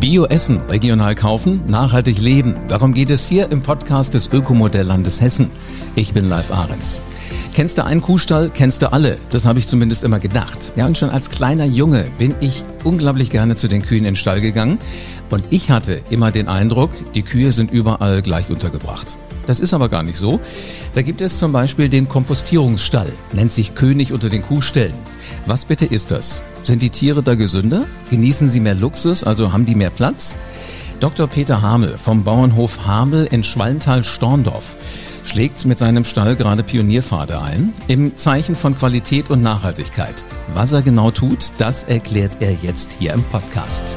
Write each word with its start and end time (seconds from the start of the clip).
Bio-Essen, 0.00 0.62
regional 0.70 1.14
kaufen, 1.14 1.60
nachhaltig 1.66 2.18
leben. 2.18 2.54
Darum 2.68 2.94
geht 2.94 3.10
es 3.10 3.28
hier 3.28 3.52
im 3.52 3.60
Podcast 3.60 4.14
des 4.14 4.32
Ökomodelllandes 4.32 5.20
Hessen. 5.20 5.50
Ich 5.94 6.14
bin 6.14 6.26
Live 6.26 6.50
Ahrens. 6.50 7.02
Kennst 7.52 7.76
du 7.76 7.84
einen 7.84 8.00
Kuhstall, 8.00 8.48
kennst 8.48 8.80
du 8.80 8.90
alle. 8.94 9.18
Das 9.28 9.44
habe 9.44 9.58
ich 9.58 9.66
zumindest 9.66 10.02
immer 10.02 10.18
gedacht. 10.18 10.72
Ja, 10.74 10.86
und 10.86 10.96
schon 10.96 11.10
als 11.10 11.28
kleiner 11.28 11.66
Junge 11.66 12.06
bin 12.16 12.34
ich 12.40 12.64
unglaublich 12.82 13.28
gerne 13.28 13.56
zu 13.56 13.68
den 13.68 13.82
Kühen 13.82 13.98
in 13.98 14.04
den 14.04 14.16
Stall 14.16 14.40
gegangen. 14.40 14.78
Und 15.28 15.44
ich 15.50 15.70
hatte 15.70 16.00
immer 16.08 16.32
den 16.32 16.48
Eindruck, 16.48 16.92
die 17.14 17.22
Kühe 17.22 17.52
sind 17.52 17.70
überall 17.70 18.22
gleich 18.22 18.48
untergebracht. 18.48 19.18
Das 19.46 19.60
ist 19.60 19.74
aber 19.74 19.90
gar 19.90 20.02
nicht 20.02 20.16
so. 20.16 20.40
Da 20.94 21.02
gibt 21.02 21.20
es 21.20 21.38
zum 21.38 21.52
Beispiel 21.52 21.90
den 21.90 22.08
Kompostierungsstall, 22.08 23.12
nennt 23.34 23.52
sich 23.52 23.74
König 23.74 24.14
unter 24.14 24.30
den 24.30 24.42
Kuhställen. 24.42 24.94
Was 25.44 25.66
bitte 25.66 25.84
ist 25.84 26.10
das? 26.10 26.42
Sind 26.62 26.82
die 26.82 26.90
Tiere 26.90 27.22
da 27.22 27.34
gesünder? 27.34 27.86
Genießen 28.10 28.48
sie 28.48 28.60
mehr 28.60 28.74
Luxus, 28.74 29.24
also 29.24 29.52
haben 29.52 29.66
die 29.66 29.74
mehr 29.74 29.90
Platz? 29.90 30.36
Dr. 31.00 31.26
Peter 31.26 31.62
Hamel 31.62 31.96
vom 31.96 32.24
Bauernhof 32.24 32.86
Hamel 32.86 33.26
in 33.30 33.42
Schwallental-Storndorf 33.42 34.76
schlägt 35.24 35.64
mit 35.64 35.78
seinem 35.78 36.04
Stall 36.04 36.36
gerade 36.36 36.62
Pionierpfade 36.62 37.40
ein, 37.40 37.72
im 37.88 38.16
Zeichen 38.16 38.56
von 38.56 38.76
Qualität 38.76 39.30
und 39.30 39.42
Nachhaltigkeit. 39.42 40.24
Was 40.54 40.72
er 40.72 40.82
genau 40.82 41.10
tut, 41.10 41.52
das 41.58 41.84
erklärt 41.84 42.36
er 42.40 42.52
jetzt 42.62 42.92
hier 42.98 43.12
im 43.14 43.22
Podcast. 43.24 43.96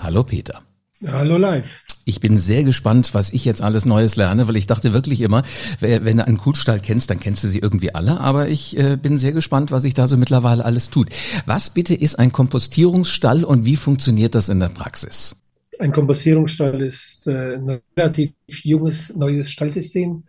Hallo 0.00 0.22
Peter. 0.22 0.62
Hallo 1.06 1.36
live. 1.36 1.85
Ich 2.08 2.20
bin 2.20 2.38
sehr 2.38 2.62
gespannt, 2.62 3.14
was 3.14 3.32
ich 3.32 3.44
jetzt 3.44 3.60
alles 3.60 3.84
Neues 3.84 4.14
lerne, 4.14 4.46
weil 4.46 4.54
ich 4.54 4.68
dachte 4.68 4.92
wirklich 4.92 5.22
immer, 5.22 5.42
wenn 5.80 6.18
du 6.18 6.24
einen 6.24 6.36
Kuhstall 6.36 6.78
kennst, 6.78 7.10
dann 7.10 7.18
kennst 7.18 7.42
du 7.42 7.48
sie 7.48 7.58
irgendwie 7.58 7.96
alle. 7.96 8.20
Aber 8.20 8.48
ich 8.48 8.78
äh, 8.78 8.96
bin 8.96 9.18
sehr 9.18 9.32
gespannt, 9.32 9.72
was 9.72 9.82
sich 9.82 9.92
da 9.92 10.06
so 10.06 10.16
mittlerweile 10.16 10.64
alles 10.64 10.88
tut. 10.88 11.08
Was 11.46 11.70
bitte 11.70 11.96
ist 11.96 12.16
ein 12.16 12.30
Kompostierungsstall 12.30 13.42
und 13.42 13.64
wie 13.64 13.74
funktioniert 13.74 14.36
das 14.36 14.48
in 14.48 14.60
der 14.60 14.68
Praxis? 14.68 15.34
Ein 15.80 15.90
Kompostierungsstall 15.90 16.80
ist 16.80 17.26
äh, 17.26 17.56
ein 17.56 17.80
relativ 17.96 18.34
junges, 18.46 19.12
neues 19.16 19.50
Stallsystem. 19.50 20.22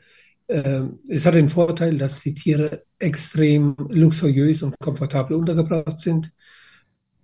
Ähm, 0.50 0.98
es 1.08 1.28
hat 1.28 1.36
den 1.36 1.48
Vorteil, 1.48 1.96
dass 2.00 2.22
die 2.22 2.34
Tiere 2.34 2.86
extrem 2.98 3.76
luxuriös 3.90 4.64
und 4.64 4.74
komfortabel 4.80 5.38
untergebracht 5.38 6.00
sind. 6.00 6.32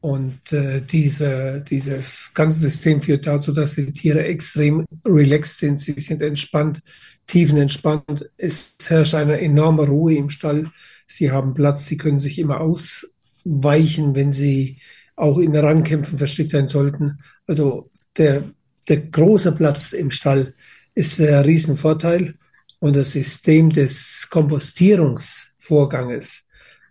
Und 0.03 0.51
äh, 0.51 0.81
diese, 0.81 1.61
dieses 1.61 2.33
ganze 2.33 2.59
System 2.59 3.01
führt 3.01 3.25
dazu, 3.25 3.53
dass 3.53 3.75
die 3.75 3.93
Tiere 3.93 4.25
extrem 4.25 4.85
relaxed 5.05 5.59
sind. 5.59 5.79
Sie 5.79 5.93
sind 5.93 6.21
entspannt, 6.21 6.81
tiefenentspannt. 7.27 8.29
Es 8.35 8.75
herrscht 8.85 9.15
eine 9.15 9.39
enorme 9.39 9.87
Ruhe 9.87 10.15
im 10.15 10.29
Stall. 10.29 10.69
Sie 11.07 11.31
haben 11.31 11.53
Platz, 11.53 11.85
sie 11.85 11.95
können 11.95 12.19
sich 12.19 12.37
immer 12.37 12.59
ausweichen, 12.59 14.13
wenn 14.13 14.33
sie 14.33 14.79
auch 15.15 15.37
in 15.37 15.55
Rangkämpfen 15.55 16.17
verstrickt 16.17 16.51
sein 16.51 16.67
sollten. 16.67 17.19
Also 17.47 17.89
der, 18.17 18.43
der 18.89 18.97
große 18.97 19.53
Platz 19.53 19.93
im 19.93 20.11
Stall 20.11 20.53
ist 20.95 21.17
der 21.17 21.45
Riesenvorteil. 21.45 22.35
Und 22.79 22.97
das 22.97 23.13
System 23.13 23.69
des 23.69 24.27
Kompostierungsvorganges 24.29 26.43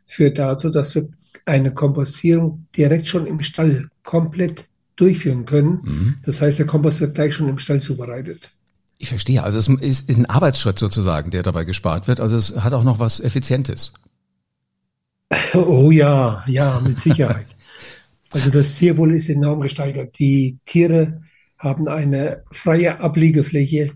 führt 0.07 0.39
dazu, 0.39 0.71
dass 0.71 0.95
wir 0.95 1.11
eine 1.45 1.73
Kompostierung 1.73 2.67
direkt 2.77 3.07
schon 3.07 3.27
im 3.27 3.41
Stall 3.41 3.89
komplett 4.03 4.67
durchführen 4.97 5.47
können. 5.47 5.81
Mhm. 5.83 6.17
Das 6.25 6.41
heißt, 6.41 6.59
der 6.59 6.67
Kompost 6.67 7.01
wird 7.01 7.15
gleich 7.15 7.35
schon 7.35 7.49
im 7.49 7.59
Stall 7.59 7.81
zubereitet. 7.81 8.51
Ich 8.99 9.09
verstehe. 9.09 9.43
Also 9.43 9.59
es 9.59 9.69
ist 9.69 10.09
ein 10.11 10.27
Arbeitsschritt 10.27 10.79
sozusagen, 10.79 11.31
der 11.31 11.43
dabei 11.43 11.65
gespart 11.65 12.07
wird. 12.07 12.21
Also 12.21 12.37
es 12.37 12.63
hat 12.63 12.73
auch 12.73 12.85
noch 12.85 12.99
was 12.99 13.21
Effizientes. 13.21 13.93
Oh 15.55 15.91
ja, 15.91 16.45
ja, 16.47 16.81
mit 16.81 17.01
Sicherheit. 17.01 17.47
also 18.31 18.51
das 18.51 18.77
Tierwohl 18.77 19.15
ist 19.15 19.29
enorm 19.29 19.61
gesteigert. 19.61 20.19
Die 20.19 20.59
Tiere 20.67 21.23
haben 21.59 21.89
eine 21.89 22.43
freie 22.51 23.01
Abliegefläche, 23.01 23.93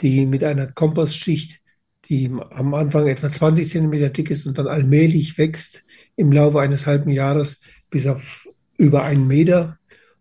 die 0.00 0.26
mit 0.26 0.44
einer 0.44 0.66
Kompostschicht, 0.66 1.60
die 2.08 2.30
am 2.50 2.74
Anfang 2.74 3.06
etwa 3.06 3.30
20 3.30 3.70
Zentimeter 3.70 4.08
dick 4.08 4.30
ist 4.30 4.46
und 4.46 4.58
dann 4.58 4.66
allmählich 4.66 5.38
wächst, 5.38 5.82
im 6.20 6.32
Laufe 6.32 6.60
eines 6.60 6.86
halben 6.86 7.10
Jahres 7.10 7.58
bis 7.88 8.06
auf 8.06 8.46
über 8.76 9.04
einen 9.04 9.26
Meter. 9.26 9.78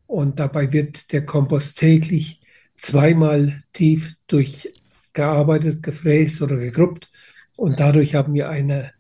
Und 0.08 0.40
dabei 0.40 0.72
wird 0.72 1.12
der 1.12 1.26
Kompost 1.26 1.78
täglich 1.78 2.42
zweimal 2.78 3.62
tief 3.74 4.16
durchgearbeitet, 4.28 5.84
gefräst 5.84 6.42
oder 6.42 6.56
gegruppt. 6.56 7.12
Und 7.58 7.82
dadurch 7.82 8.16
haben 8.16 8.34
wir 8.34 8.48
eine 8.48 8.94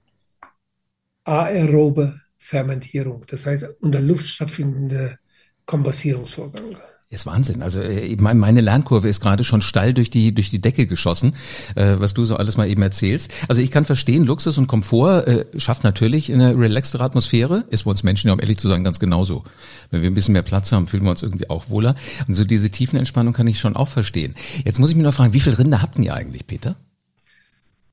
aerobe 1.24 2.20
Fermentierung, 2.38 3.26
das 3.28 3.46
heißt 3.46 3.66
unter 3.80 4.02
Luft 4.02 4.26
stattfindende 4.26 5.20
Kompostierungsvorgang. 5.66 6.78
Ist 7.12 7.26
Wahnsinn. 7.26 7.64
Also 7.64 7.82
äh, 7.82 8.16
meine 8.18 8.62
Lernkurve 8.62 9.08
ist 9.08 9.20
gerade 9.20 9.44
schon 9.44 9.64
steil 9.64 9.96
durch 9.96 10.12
die 10.12 10.32
durch 10.32 10.52
die 10.52 10.62
Decke 10.62 10.86
geschossen, 10.86 11.34
äh, 11.74 11.96
was 11.98 12.14
du 12.14 12.24
so 12.24 12.36
alles 12.36 12.56
mal 12.56 12.70
eben 12.70 12.84
erzählst. 12.84 13.34
Also 13.48 13.64
ich 13.64 13.72
kann 13.72 13.84
verstehen, 13.84 14.26
Luxus 14.26 14.60
und 14.60 14.68
Komfort 14.68 15.26
äh, 15.26 15.46
schafft 15.60 15.84
natürlich 15.84 16.32
eine 16.32 16.56
relaxtere 16.56 17.04
Atmosphäre. 17.04 17.64
Ist 17.72 17.86
bei 17.86 17.90
uns 17.90 18.04
Menschen 18.04 18.28
ja, 18.28 18.34
um 18.34 18.40
ehrlich 18.40 18.60
zu 18.60 18.70
sagen, 18.70 18.84
ganz 18.84 19.00
genauso. 19.00 19.44
Wenn 19.90 20.04
wir 20.04 20.12
ein 20.12 20.14
bisschen 20.14 20.34
mehr 20.34 20.44
Platz 20.44 20.72
haben, 20.72 20.86
fühlen 20.86 21.04
wir 21.04 21.10
uns 21.10 21.24
irgendwie 21.24 21.50
auch 21.50 21.72
wohler. 21.72 21.96
Und 22.28 22.36
so 22.36 22.44
diese 22.44 22.70
Tiefenentspannung 22.70 23.34
kann 23.34 23.48
ich 23.48 23.60
schon 23.60 23.76
auch 23.76 23.88
verstehen. 23.88 24.36
Jetzt 24.64 24.78
muss 24.78 24.92
ich 24.92 24.96
mich 24.96 25.04
noch 25.04 25.16
fragen, 25.16 25.34
wie 25.34 25.40
viel 25.40 25.54
Rinder 25.54 25.82
habt 25.82 25.98
ihr 25.98 26.14
eigentlich, 26.14 26.46
Peter? 26.46 26.76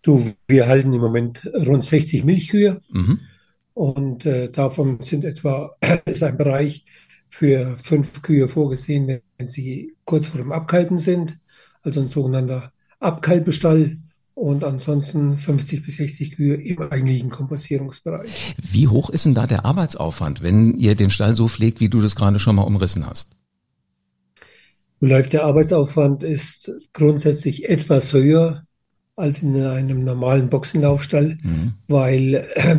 Du, 0.02 0.30
wir 0.46 0.68
halten 0.68 0.92
im 0.92 1.00
Moment 1.00 1.40
rund 1.54 1.86
60 1.86 2.22
Milchkühe. 2.24 2.82
Mhm. 2.90 3.20
Und 3.72 4.26
äh, 4.26 4.50
davon 4.50 4.98
sind 5.00 5.24
etwa, 5.24 5.74
ist 6.04 6.22
ein 6.22 6.36
Bereich, 6.36 6.84
für 7.38 7.76
fünf 7.76 8.22
Kühe 8.22 8.48
vorgesehen, 8.48 9.20
wenn 9.36 9.48
sie 9.48 9.94
kurz 10.06 10.26
vor 10.28 10.38
dem 10.38 10.52
Abkalben 10.52 10.98
sind, 10.98 11.38
also 11.82 12.00
ein 12.00 12.08
sogenannter 12.08 12.72
Abkalbestall 12.98 13.98
und 14.32 14.64
ansonsten 14.64 15.36
50 15.36 15.84
bis 15.84 15.96
60 15.96 16.32
Kühe 16.32 16.54
im 16.54 16.80
eigentlichen 16.90 17.28
Kompostierungsbereich. 17.28 18.54
Wie 18.62 18.88
hoch 18.88 19.10
ist 19.10 19.26
denn 19.26 19.34
da 19.34 19.46
der 19.46 19.66
Arbeitsaufwand, 19.66 20.42
wenn 20.42 20.78
ihr 20.78 20.94
den 20.94 21.10
Stall 21.10 21.34
so 21.34 21.46
pflegt, 21.46 21.78
wie 21.80 21.90
du 21.90 22.00
das 22.00 22.16
gerade 22.16 22.38
schon 22.38 22.56
mal 22.56 22.62
umrissen 22.62 23.06
hast? 23.06 23.36
Läuft 25.00 25.34
der 25.34 25.44
Arbeitsaufwand 25.44 26.22
ist 26.22 26.72
grundsätzlich 26.94 27.68
etwas 27.68 28.14
höher 28.14 28.64
als 29.14 29.42
in 29.42 29.62
einem 29.62 30.04
normalen 30.04 30.48
Boxenlaufstall, 30.48 31.36
mhm. 31.42 31.74
weil 31.86 32.48
äh, 32.54 32.76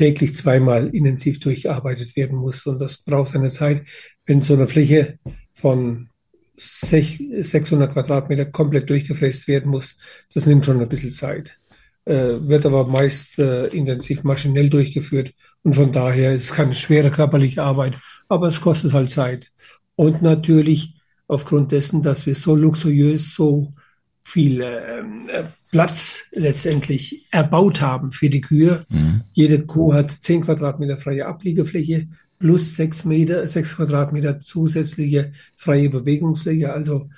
täglich 0.00 0.34
zweimal 0.34 0.88
intensiv 0.94 1.40
durchgearbeitet 1.40 2.16
werden 2.16 2.38
muss. 2.38 2.64
Und 2.64 2.80
das 2.80 2.96
braucht 2.96 3.34
seine 3.34 3.50
Zeit. 3.50 3.86
Wenn 4.24 4.40
so 4.40 4.54
eine 4.54 4.66
Fläche 4.66 5.18
von 5.52 6.08
600 6.56 7.92
Quadratmeter 7.92 8.46
komplett 8.46 8.88
durchgefräst 8.88 9.46
werden 9.46 9.70
muss, 9.70 9.96
das 10.32 10.46
nimmt 10.46 10.64
schon 10.64 10.80
ein 10.80 10.88
bisschen 10.88 11.12
Zeit. 11.12 11.58
Äh, 12.06 12.48
wird 12.48 12.64
aber 12.64 12.86
meist 12.86 13.38
äh, 13.38 13.66
intensiv 13.66 14.24
maschinell 14.24 14.70
durchgeführt. 14.70 15.34
Und 15.64 15.74
von 15.74 15.92
daher 15.92 16.32
ist 16.32 16.44
es 16.44 16.52
keine 16.54 16.74
schwere 16.74 17.10
körperliche 17.10 17.62
Arbeit, 17.62 17.98
aber 18.26 18.46
es 18.46 18.62
kostet 18.62 18.94
halt 18.94 19.10
Zeit. 19.10 19.52
Und 19.96 20.22
natürlich 20.22 20.94
aufgrund 21.28 21.72
dessen, 21.72 22.00
dass 22.00 22.24
wir 22.24 22.34
so 22.34 22.56
luxuriös, 22.56 23.34
so 23.34 23.74
viel 24.24 24.62
ähm, 24.62 25.28
äh, 25.30 25.42
Platz 25.70 26.24
letztendlich 26.32 27.26
erbaut 27.30 27.80
haben 27.80 28.10
für 28.10 28.28
die 28.28 28.40
Kühe. 28.40 28.84
Mhm. 28.88 29.22
Jede 29.32 29.64
Kuh 29.66 29.94
hat 29.94 30.10
zehn 30.10 30.42
Quadratmeter 30.42 30.96
freie 30.96 31.26
Abliegefläche 31.26 32.08
plus 32.38 32.74
sechs 32.74 33.04
Meter, 33.04 33.46
sechs 33.46 33.76
Quadratmeter 33.76 34.40
zusätzliche 34.40 35.32
freie 35.54 35.90
Bewegungsfläche. 35.90 36.72
Also 36.72 37.08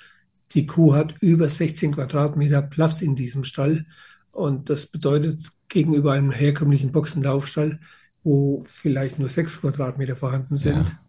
die 0.53 0.67
Kuh 0.67 0.93
hat 0.93 1.15
über 1.21 1.49
16 1.49 1.93
Quadratmeter 1.93 2.61
Platz 2.61 3.01
in 3.01 3.15
diesem 3.15 3.43
Stall. 3.43 3.85
Und 4.31 4.69
das 4.69 4.85
bedeutet 4.85 5.51
gegenüber 5.69 6.11
einem 6.11 6.31
herkömmlichen 6.31 6.91
Boxenlaufstall, 6.91 7.79
wo 8.21 8.63
vielleicht 8.65 9.17
nur 9.17 9.29
sechs 9.29 9.61
Quadratmeter 9.61 10.15
vorhanden 10.15 10.55
sind, 10.55 10.89
ja. 10.89 10.99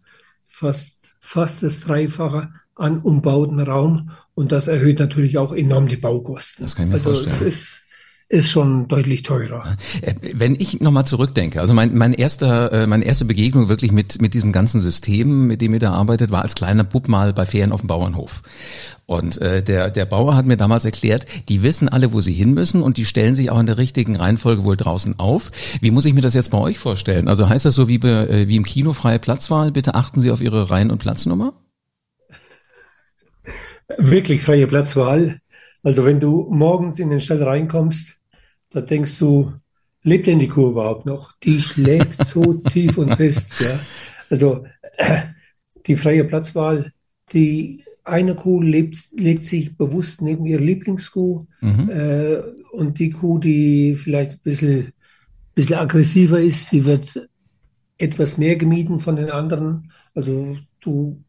fast, 0.47 1.15
fast 1.19 1.63
das 1.63 1.81
Dreifache 1.81 2.53
an 2.75 2.99
umbauten 2.99 3.59
Raum 3.59 4.11
und 4.33 4.51
das 4.51 4.67
erhöht 4.67 4.99
natürlich 4.99 5.37
auch 5.37 5.53
enorm 5.53 5.87
die 5.87 5.95
Baukosten. 5.95 6.65
Das 6.65 6.75
kann 6.75 6.85
ich 6.85 6.89
mir 6.89 6.95
also 6.95 7.13
vorstellen. 7.15 7.35
Es 7.35 7.41
ist, 7.41 7.81
ist 8.27 8.49
schon 8.49 8.87
deutlich 8.87 9.23
teurer. 9.23 9.77
Äh, 10.01 10.15
wenn 10.33 10.55
ich 10.55 10.81
nochmal 10.81 11.05
zurückdenke, 11.05 11.61
also 11.61 11.73
mein, 11.73 11.95
mein 11.95 12.13
erster, 12.13 12.71
äh, 12.73 12.87
meine 12.87 13.05
erste 13.05 13.23
Begegnung 13.23 13.69
wirklich 13.69 13.91
mit, 13.91 14.21
mit 14.21 14.33
diesem 14.33 14.51
ganzen 14.51 14.81
System, 14.81 15.47
mit 15.47 15.61
dem 15.61 15.73
ihr 15.73 15.79
da 15.79 15.93
arbeitet, 15.93 16.31
war 16.31 16.41
als 16.41 16.55
kleiner 16.55 16.83
Bub 16.83 17.07
mal 17.07 17.33
bei 17.33 17.45
Ferien 17.45 17.71
auf 17.71 17.81
dem 17.81 17.87
Bauernhof. 17.87 18.41
Und 19.05 19.37
äh, 19.37 19.61
der, 19.63 19.91
der 19.91 20.05
Bauer 20.05 20.35
hat 20.35 20.47
mir 20.47 20.57
damals 20.57 20.83
erklärt, 20.83 21.27
die 21.47 21.61
wissen 21.61 21.87
alle, 21.87 22.11
wo 22.11 22.21
sie 22.21 22.33
hin 22.33 22.53
müssen 22.53 22.81
und 22.81 22.97
die 22.97 23.05
stellen 23.05 23.35
sich 23.35 23.51
auch 23.51 23.59
in 23.59 23.67
der 23.67 23.77
richtigen 23.77 24.15
Reihenfolge 24.15 24.65
wohl 24.65 24.75
draußen 24.75 25.19
auf. 25.19 25.51
Wie 25.79 25.91
muss 25.91 26.05
ich 26.05 26.15
mir 26.15 26.21
das 26.21 26.33
jetzt 26.33 26.49
bei 26.49 26.57
euch 26.57 26.79
vorstellen? 26.79 27.27
Also 27.27 27.47
heißt 27.47 27.65
das 27.65 27.75
so 27.75 27.87
wie, 27.87 27.99
bei, 27.99 28.09
äh, 28.09 28.47
wie 28.47 28.55
im 28.55 28.63
Kino 28.63 28.93
freie 28.93 29.19
Platzwahl? 29.19 29.71
Bitte 29.71 29.93
achten 29.93 30.19
Sie 30.19 30.31
auf 30.31 30.41
Ihre 30.41 30.71
Reihen- 30.71 30.91
und 30.91 30.97
Platznummer? 30.97 31.53
Wirklich 33.97 34.41
freie 34.41 34.67
Platzwahl. 34.67 35.39
Also 35.83 36.05
wenn 36.05 36.19
du 36.19 36.47
morgens 36.49 36.99
in 36.99 37.09
den 37.09 37.21
Stall 37.21 37.43
reinkommst, 37.43 38.17
da 38.71 38.81
denkst 38.81 39.17
du, 39.19 39.53
lebt 40.03 40.27
denn 40.27 40.39
die 40.39 40.47
Kuh 40.47 40.71
überhaupt 40.71 41.05
noch? 41.05 41.33
Die 41.43 41.61
schlägt 41.61 42.25
so 42.27 42.53
tief 42.71 42.97
und 42.97 43.15
fest. 43.15 43.53
Ja. 43.59 43.79
Also 44.29 44.65
die 45.85 45.95
freie 45.95 46.23
Platzwahl 46.23 46.91
die 47.33 47.83
eine 48.03 48.35
Kuh 48.35 48.61
lebt, 48.61 48.97
legt 49.13 49.43
sich 49.43 49.77
bewusst 49.77 50.21
neben 50.21 50.45
ihre 50.45 50.63
Lieblingskuh 50.63 51.45
mhm. 51.61 51.89
äh, 51.89 52.37
und 52.71 52.99
die 52.99 53.09
Kuh, 53.09 53.39
die 53.39 53.95
vielleicht 53.95 54.33
ein 54.33 54.39
bisschen, 54.43 54.89
bisschen 55.55 55.77
aggressiver 55.77 56.39
ist, 56.39 56.71
die 56.71 56.85
wird 56.85 57.27
etwas 57.97 58.37
mehr 58.37 58.57
gemieden 58.57 58.99
von 58.99 59.15
den 59.15 59.31
anderen. 59.31 59.91
Also 60.13 60.55
du 60.81 61.23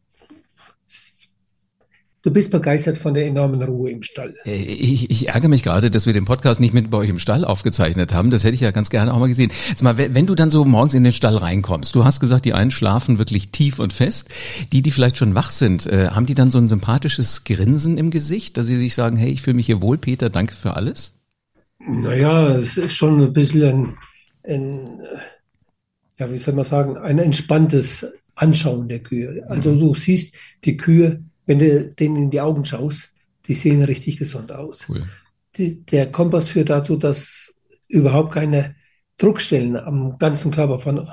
Du 2.27 2.33
bist 2.33 2.51
begeistert 2.51 2.97
von 2.97 3.13
der 3.13 3.25
enormen 3.25 3.63
Ruhe 3.63 3.89
im 3.89 4.03
Stall. 4.03 4.35
Äh, 4.45 4.57
ich, 4.57 5.09
ich 5.09 5.29
ärgere 5.29 5.47
mich 5.47 5.63
gerade, 5.63 5.89
dass 5.89 6.07
wir 6.07 6.11
den 6.11 6.25
Podcast 6.25 6.59
nicht 6.59 6.73
mit 6.73 6.89
bei 6.89 6.97
euch 6.97 7.07
im 7.07 7.19
Stall 7.19 7.45
aufgezeichnet 7.45 8.13
haben. 8.13 8.31
Das 8.31 8.43
hätte 8.43 8.53
ich 8.53 8.59
ja 8.59 8.71
ganz 8.71 8.89
gerne 8.89 9.13
auch 9.13 9.19
mal 9.19 9.29
gesehen. 9.29 9.49
Jetzt 9.69 9.81
mal, 9.81 9.97
wenn 9.97 10.27
du 10.27 10.35
dann 10.35 10.49
so 10.49 10.65
morgens 10.65 10.93
in 10.93 11.05
den 11.05 11.13
Stall 11.13 11.37
reinkommst, 11.37 11.95
du 11.95 12.03
hast 12.03 12.19
gesagt, 12.19 12.43
die 12.43 12.51
einen 12.51 12.69
schlafen 12.69 13.17
wirklich 13.17 13.51
tief 13.51 13.79
und 13.79 13.93
fest. 13.93 14.27
Die, 14.73 14.81
die 14.81 14.91
vielleicht 14.91 15.15
schon 15.15 15.35
wach 15.35 15.51
sind, 15.51 15.85
äh, 15.85 16.09
haben 16.09 16.25
die 16.25 16.35
dann 16.35 16.51
so 16.51 16.57
ein 16.57 16.67
sympathisches 16.67 17.45
Grinsen 17.45 17.97
im 17.97 18.11
Gesicht, 18.11 18.57
dass 18.57 18.67
sie 18.67 18.75
sich 18.75 18.93
sagen, 18.93 19.15
hey, 19.15 19.31
ich 19.31 19.41
fühle 19.41 19.55
mich 19.55 19.67
hier 19.67 19.81
wohl, 19.81 19.97
Peter, 19.97 20.29
danke 20.29 20.53
für 20.53 20.75
alles? 20.75 21.13
Naja, 21.79 22.57
es 22.57 22.75
ist 22.75 22.93
schon 22.93 23.23
ein 23.23 23.31
bisschen 23.31 23.95
ein, 24.43 24.53
ein 24.53 24.89
ja, 26.19 26.29
wie 26.29 26.37
soll 26.39 26.55
man 26.55 26.65
sagen, 26.65 26.97
ein 26.97 27.19
entspanntes 27.19 28.05
Anschauen 28.35 28.89
der 28.89 28.99
Kühe. 28.99 29.45
Also 29.47 29.73
du 29.73 29.95
siehst 29.95 30.35
die 30.65 30.75
Kühe 30.75 31.23
wenn 31.47 31.59
du 31.59 31.85
denen 31.85 32.17
in 32.17 32.29
die 32.29 32.41
Augen 32.41 32.65
schaust, 32.65 33.11
die 33.47 33.55
sehen 33.55 33.83
richtig 33.83 34.17
gesund 34.17 34.51
aus. 34.51 34.85
Cool. 34.87 35.03
Die, 35.57 35.83
der 35.83 36.11
Kompass 36.11 36.49
führt 36.49 36.69
dazu, 36.69 36.97
dass 36.97 37.55
überhaupt 37.87 38.33
keine 38.33 38.75
Druckstellen 39.17 39.75
am 39.77 40.19
ganzen 40.19 40.51
Körper 40.51 40.77
von, 40.77 41.09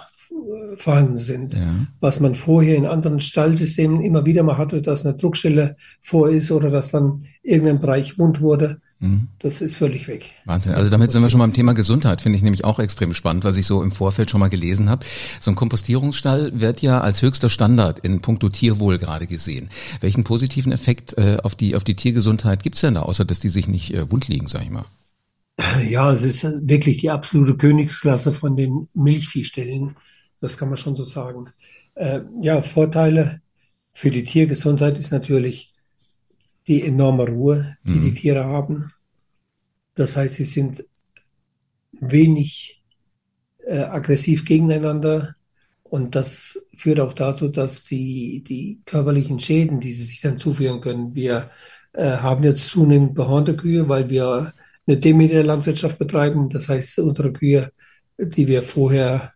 vorhanden 0.76 1.19
sind. 1.19 1.54
Ja. 1.54 1.86
Was 2.00 2.20
man 2.20 2.34
vorher 2.34 2.76
in 2.76 2.86
anderen 2.86 3.20
Stallsystemen 3.20 4.02
immer 4.02 4.26
wieder 4.26 4.42
mal 4.42 4.58
hatte, 4.58 4.82
dass 4.82 5.04
eine 5.04 5.14
Druckstelle 5.16 5.76
vor 6.00 6.28
ist 6.31 6.50
oder 6.50 6.70
dass 6.70 6.90
dann 6.90 7.26
irgendein 7.42 7.78
Bereich 7.78 8.19
wund 8.19 8.40
wurde. 8.40 8.81
Mhm. 9.00 9.28
Das 9.38 9.60
ist 9.60 9.76
völlig 9.76 10.08
weg. 10.08 10.31
Wahnsinn. 10.44 10.75
Also 10.75 10.90
damit 10.90 11.10
sind 11.10 11.22
wir 11.22 11.28
schon 11.28 11.40
beim 11.40 11.52
Thema 11.52 11.75
Gesundheit, 11.75 12.22
finde 12.22 12.36
ich 12.36 12.42
nämlich 12.42 12.64
auch 12.64 12.78
extrem 12.78 13.12
spannend, 13.14 13.44
was 13.44 13.56
ich 13.56 13.66
so 13.66 13.82
im 13.82 13.92
Vorfeld 13.92 14.31
schon 14.31 14.40
mal 14.40 14.48
gelesen 14.48 14.88
habe. 14.88 15.04
So 15.40 15.50
ein 15.50 15.56
Kompostierungsstall 15.56 16.60
wird 16.60 16.80
ja 16.80 17.00
als 17.00 17.22
höchster 17.22 17.50
Standard 17.50 17.98
in 17.98 18.20
puncto 18.20 18.48
Tierwohl 18.48 18.98
gerade 18.98 19.26
gesehen. 19.26 19.70
Welchen 20.00 20.25
positiven 20.25 20.72
Effekt 20.72 21.16
äh, 21.19 21.38
auf 21.42 21.54
die 21.54 21.76
auf 21.76 21.84
die 21.84 21.96
Tiergesundheit 21.96 22.62
gibt's 22.62 22.80
denn 22.80 22.94
da, 22.94 23.02
außer 23.02 23.25
dass 23.25 23.40
die 23.40 23.48
sich 23.48 23.69
nicht 23.69 23.92
äh, 23.94 24.10
wund 24.10 24.28
liegen, 24.28 24.46
sag 24.46 24.62
ich 24.62 24.70
mal? 24.70 24.84
Ja, 25.88 26.12
es 26.12 26.22
ist 26.22 26.44
wirklich 26.62 26.98
die 26.98 27.10
absolute 27.10 27.56
Königsklasse 27.56 28.32
von 28.32 28.56
den 28.56 28.88
Milchviehstellen. 28.94 29.94
Das 30.40 30.56
kann 30.56 30.69
man 30.69 30.76
schon 30.76 30.96
so 30.96 31.04
sagen. 31.04 31.50
Äh, 31.94 32.20
ja, 32.42 32.62
Vorteile 32.62 33.40
für 33.92 34.10
die 34.10 34.25
Tiergesundheit 34.25 34.98
ist 34.98 35.12
natürlich 35.12 35.75
die 36.66 36.82
enorme 36.82 37.26
Ruhe, 37.28 37.76
die 37.84 37.92
mhm. 37.92 38.02
die 38.02 38.14
Tiere 38.14 38.44
haben. 38.44 38.92
Das 39.94 40.16
heißt, 40.16 40.34
sie 40.34 40.44
sind 40.44 40.84
wenig 41.92 42.82
äh, 43.66 43.78
aggressiv 43.78 44.44
gegeneinander. 44.44 45.36
Und 45.84 46.16
das 46.16 46.58
führt 46.75 46.98
auch 46.98 47.12
dazu, 47.12 47.48
dass 47.48 47.84
die, 47.84 48.42
die 48.42 48.80
körperlichen 48.84 49.38
Schäden, 49.38 49.80
die 49.80 49.92
sie 49.92 50.04
sich 50.04 50.20
dann 50.20 50.38
zuführen 50.38 50.80
können, 50.80 51.14
wir 51.14 51.50
äh, 51.92 52.16
haben 52.16 52.42
jetzt 52.42 52.66
zunehmend 52.66 53.14
behornte 53.14 53.54
Kühe, 53.54 53.88
weil 53.88 54.10
wir 54.10 54.52
eine 54.87 54.96
Demeter-Landwirtschaft 54.96 55.98
betreiben. 55.98 56.48
Das 56.48 56.69
heißt, 56.69 56.98
unsere 56.98 57.32
Kühe, 57.32 57.70
die 58.19 58.48
wir 58.48 58.62
vorher 58.62 59.33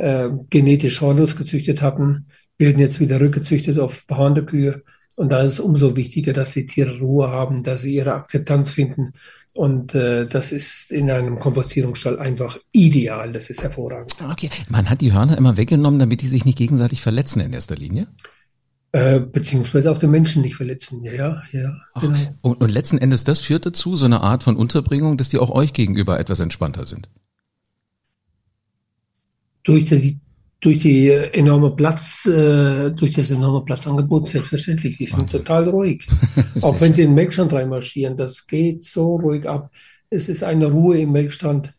äh, 0.00 0.30
genetisch 0.48 1.00
hornlos 1.00 1.36
gezüchtet 1.36 1.82
hatten, 1.82 2.26
werden 2.58 2.78
jetzt 2.78 3.00
wieder 3.00 3.20
rückgezüchtet 3.20 3.78
auf 3.78 4.06
behornte 4.06 4.44
Kühe. 4.44 4.82
Und 5.16 5.30
da 5.30 5.42
ist 5.42 5.54
es 5.54 5.60
umso 5.60 5.96
wichtiger, 5.96 6.32
dass 6.32 6.52
die 6.54 6.66
Tiere 6.66 6.98
Ruhe 7.00 7.28
haben, 7.28 7.62
dass 7.62 7.82
sie 7.82 7.94
ihre 7.94 8.14
Akzeptanz 8.14 8.70
finden. 8.70 9.12
Und 9.52 9.94
äh, 9.94 10.26
das 10.26 10.52
ist 10.52 10.90
in 10.90 11.10
einem 11.10 11.38
Kompostierungsstall 11.38 12.18
einfach 12.18 12.56
ideal. 12.72 13.32
Das 13.32 13.50
ist 13.50 13.62
hervorragend. 13.62 14.14
Okay, 14.30 14.48
man 14.70 14.88
hat 14.88 15.02
die 15.02 15.12
Hörner 15.12 15.36
immer 15.36 15.58
weggenommen, 15.58 15.98
damit 15.98 16.22
die 16.22 16.28
sich 16.28 16.46
nicht 16.46 16.56
gegenseitig 16.56 17.02
verletzen 17.02 17.40
in 17.40 17.52
erster 17.52 17.74
Linie? 17.74 18.06
Äh, 18.92 19.20
beziehungsweise 19.20 19.90
auch 19.90 19.98
den 19.98 20.10
Menschen 20.10 20.42
nicht 20.42 20.56
verletzen. 20.56 21.04
Ja, 21.04 21.42
ja. 21.52 21.74
Ach, 21.92 22.00
genau. 22.00 22.18
und, 22.40 22.62
und 22.62 22.70
letzten 22.70 22.98
Endes, 22.98 23.24
das 23.24 23.40
führt 23.40 23.66
dazu, 23.66 23.96
so 23.96 24.06
eine 24.06 24.22
Art 24.22 24.42
von 24.42 24.56
Unterbringung, 24.56 25.16
dass 25.18 25.28
die 25.28 25.38
auch 25.38 25.50
euch 25.50 25.72
gegenüber 25.72 26.18
etwas 26.18 26.40
entspannter 26.40 26.86
sind. 26.86 27.10
Durch 29.70 29.84
die 29.84 30.20
durch 30.60 30.80
die 30.80 31.08
enorme 31.08 31.70
Platz, 31.70 32.26
äh, 32.26 32.90
durch 32.90 33.14
das 33.14 33.30
enorme 33.30 33.64
Platzangebot 33.64 34.28
selbstverständlich. 34.28 34.98
Die 34.98 35.06
sind 35.06 35.20
Wahnsinn. 35.20 35.38
total 35.40 35.68
ruhig. 35.68 36.06
Auch 36.60 36.78
wenn 36.80 36.92
sie 36.92 37.02
in 37.02 37.10
den 37.10 37.14
Melkstand 37.14 37.52
reinmarschieren, 37.52 38.16
das 38.16 38.46
geht 38.46 38.82
so 38.82 39.16
ruhig 39.16 39.48
ab. 39.48 39.70
Es 40.10 40.28
ist 40.28 40.42
eine 40.42 40.66
Ruhe 40.66 40.98
im 40.98 41.12
Melkstand. 41.12 41.72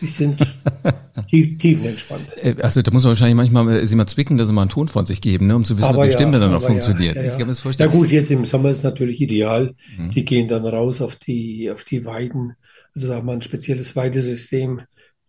Die 0.00 0.06
sind 0.06 0.38
tief, 1.30 1.58
tiefenentspannt. 1.58 2.36
Äh, 2.36 2.54
also 2.62 2.80
da 2.82 2.92
muss 2.92 3.02
man 3.02 3.10
wahrscheinlich 3.10 3.36
manchmal 3.36 3.68
äh, 3.68 3.86
sie 3.86 3.96
mal 3.96 4.06
zwicken, 4.06 4.36
dass 4.36 4.48
sie 4.48 4.54
mal 4.54 4.62
einen 4.62 4.70
Ton 4.70 4.86
von 4.86 5.04
sich 5.04 5.20
geben, 5.20 5.48
ne, 5.48 5.56
um 5.56 5.64
zu 5.64 5.76
wissen, 5.76 5.88
aber 5.88 5.98
ob 5.98 6.04
die 6.04 6.10
ja, 6.10 6.16
Stimme 6.16 6.38
dann 6.38 6.52
noch 6.52 6.62
funktioniert. 6.62 7.16
Ja, 7.16 7.22
ja. 7.22 7.50
Ich 7.50 7.78
ja 7.78 7.86
gut, 7.88 8.10
jetzt 8.10 8.30
im 8.30 8.44
Sommer 8.44 8.70
ist 8.70 8.78
es 8.78 8.82
natürlich 8.84 9.20
ideal. 9.20 9.74
Mhm. 9.98 10.10
Die 10.12 10.24
gehen 10.24 10.46
dann 10.46 10.64
raus 10.64 11.00
auf 11.00 11.16
die, 11.16 11.70
auf 11.72 11.82
die 11.84 12.04
Weiden. 12.04 12.54
Also 12.94 13.08
da 13.08 13.16
haben 13.16 13.26
wir 13.26 13.32
ein 13.32 13.42
spezielles 13.42 13.96
Weidesystem. 13.96 14.82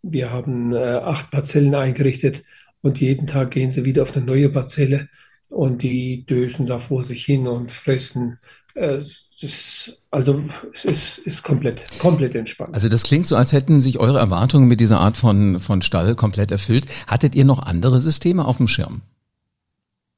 Wir 0.04 0.32
haben 0.32 0.74
äh, 0.74 0.78
acht 0.78 1.32
Parzellen 1.32 1.74
eingerichtet 1.74 2.44
und 2.82 3.00
jeden 3.00 3.26
Tag 3.26 3.52
gehen 3.52 3.72
sie 3.72 3.86
wieder 3.86 4.04
auf 4.04 4.16
eine 4.16 4.26
neue 4.26 4.50
Parzelle 4.50 5.08
und 5.50 5.82
die 5.82 6.26
dösen 6.26 6.66
da 6.66 6.78
vor 6.78 7.04
sich 7.04 7.24
hin 7.26 7.48
und 7.48 7.72
fressen. 7.72 8.38
Äh, 8.76 9.00
das, 9.42 10.02
also 10.12 10.44
es 10.74 10.86
ist, 10.86 11.18
ist 11.20 11.44
komplett, 11.44 11.86
komplett 12.00 12.36
entspannt. 12.36 12.74
Also 12.76 12.90
das 12.90 13.04
klingt 13.04 13.28
so, 13.28 13.36
als 13.36 13.54
hätten 13.54 13.82
sich 13.82 14.00
eure 14.00 14.20
Erwartungen 14.20 14.68
mit 14.68 14.80
dieser 14.80 15.00
Art 15.00 15.18
von, 15.18 15.60
von 15.60 15.82
Stall 15.82 16.16
komplett 16.16 16.52
erfüllt. 16.52 16.86
Hattet 17.08 17.34
ihr 17.34 17.46
noch 17.46 17.66
andere 17.66 18.00
Systeme 18.00 18.46
auf 18.46 18.58
dem 18.58 18.68
Schirm? 18.68 19.02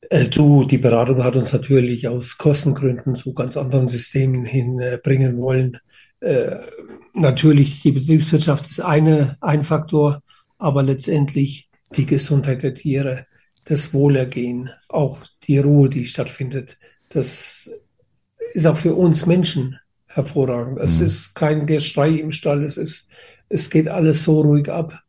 Äh, 0.10 0.26
du, 0.26 0.66
die 0.66 0.78
Beratung 0.78 1.24
hat 1.24 1.36
uns 1.36 1.54
natürlich 1.54 2.08
aus 2.08 2.38
Kostengründen 2.38 3.16
zu 3.16 3.34
ganz 3.34 3.58
anderen 3.58 3.88
Systemen 3.88 4.46
hinbringen 4.46 5.38
wollen. 5.38 5.78
Äh, 6.20 6.58
natürlich, 7.14 7.82
die 7.82 7.92
Betriebswirtschaft 7.92 8.68
ist 8.68 8.80
eine, 8.80 9.38
ein 9.42 9.64
Faktor, 9.64 10.22
aber 10.58 10.84
letztendlich 10.84 11.70
die 11.96 12.06
Gesundheit 12.06 12.64
der 12.64 12.74
Tiere, 12.74 13.28
das 13.66 13.94
Wohlergehen, 13.94 14.70
auch 14.90 15.20
die 15.44 15.60
Ruhe, 15.60 15.90
die 15.90 16.06
stattfindet. 16.06 16.78
Das 17.10 17.70
ist 18.54 18.66
auch 18.66 18.78
für 18.78 18.96
uns 18.96 19.26
Menschen 19.26 19.80
hervorragend. 20.08 20.80
Es 20.80 21.00
mhm. 21.00 21.06
ist 21.06 21.36
kein 21.36 21.66
Geschrei 21.66 22.12
im 22.12 22.32
Stall, 22.32 22.64
es 22.64 22.78
ist, 22.78 23.08
es 23.50 23.70
geht 23.70 23.88
alles 23.88 24.24
so 24.24 24.42
ruhig 24.42 24.70
ab. 24.70 25.00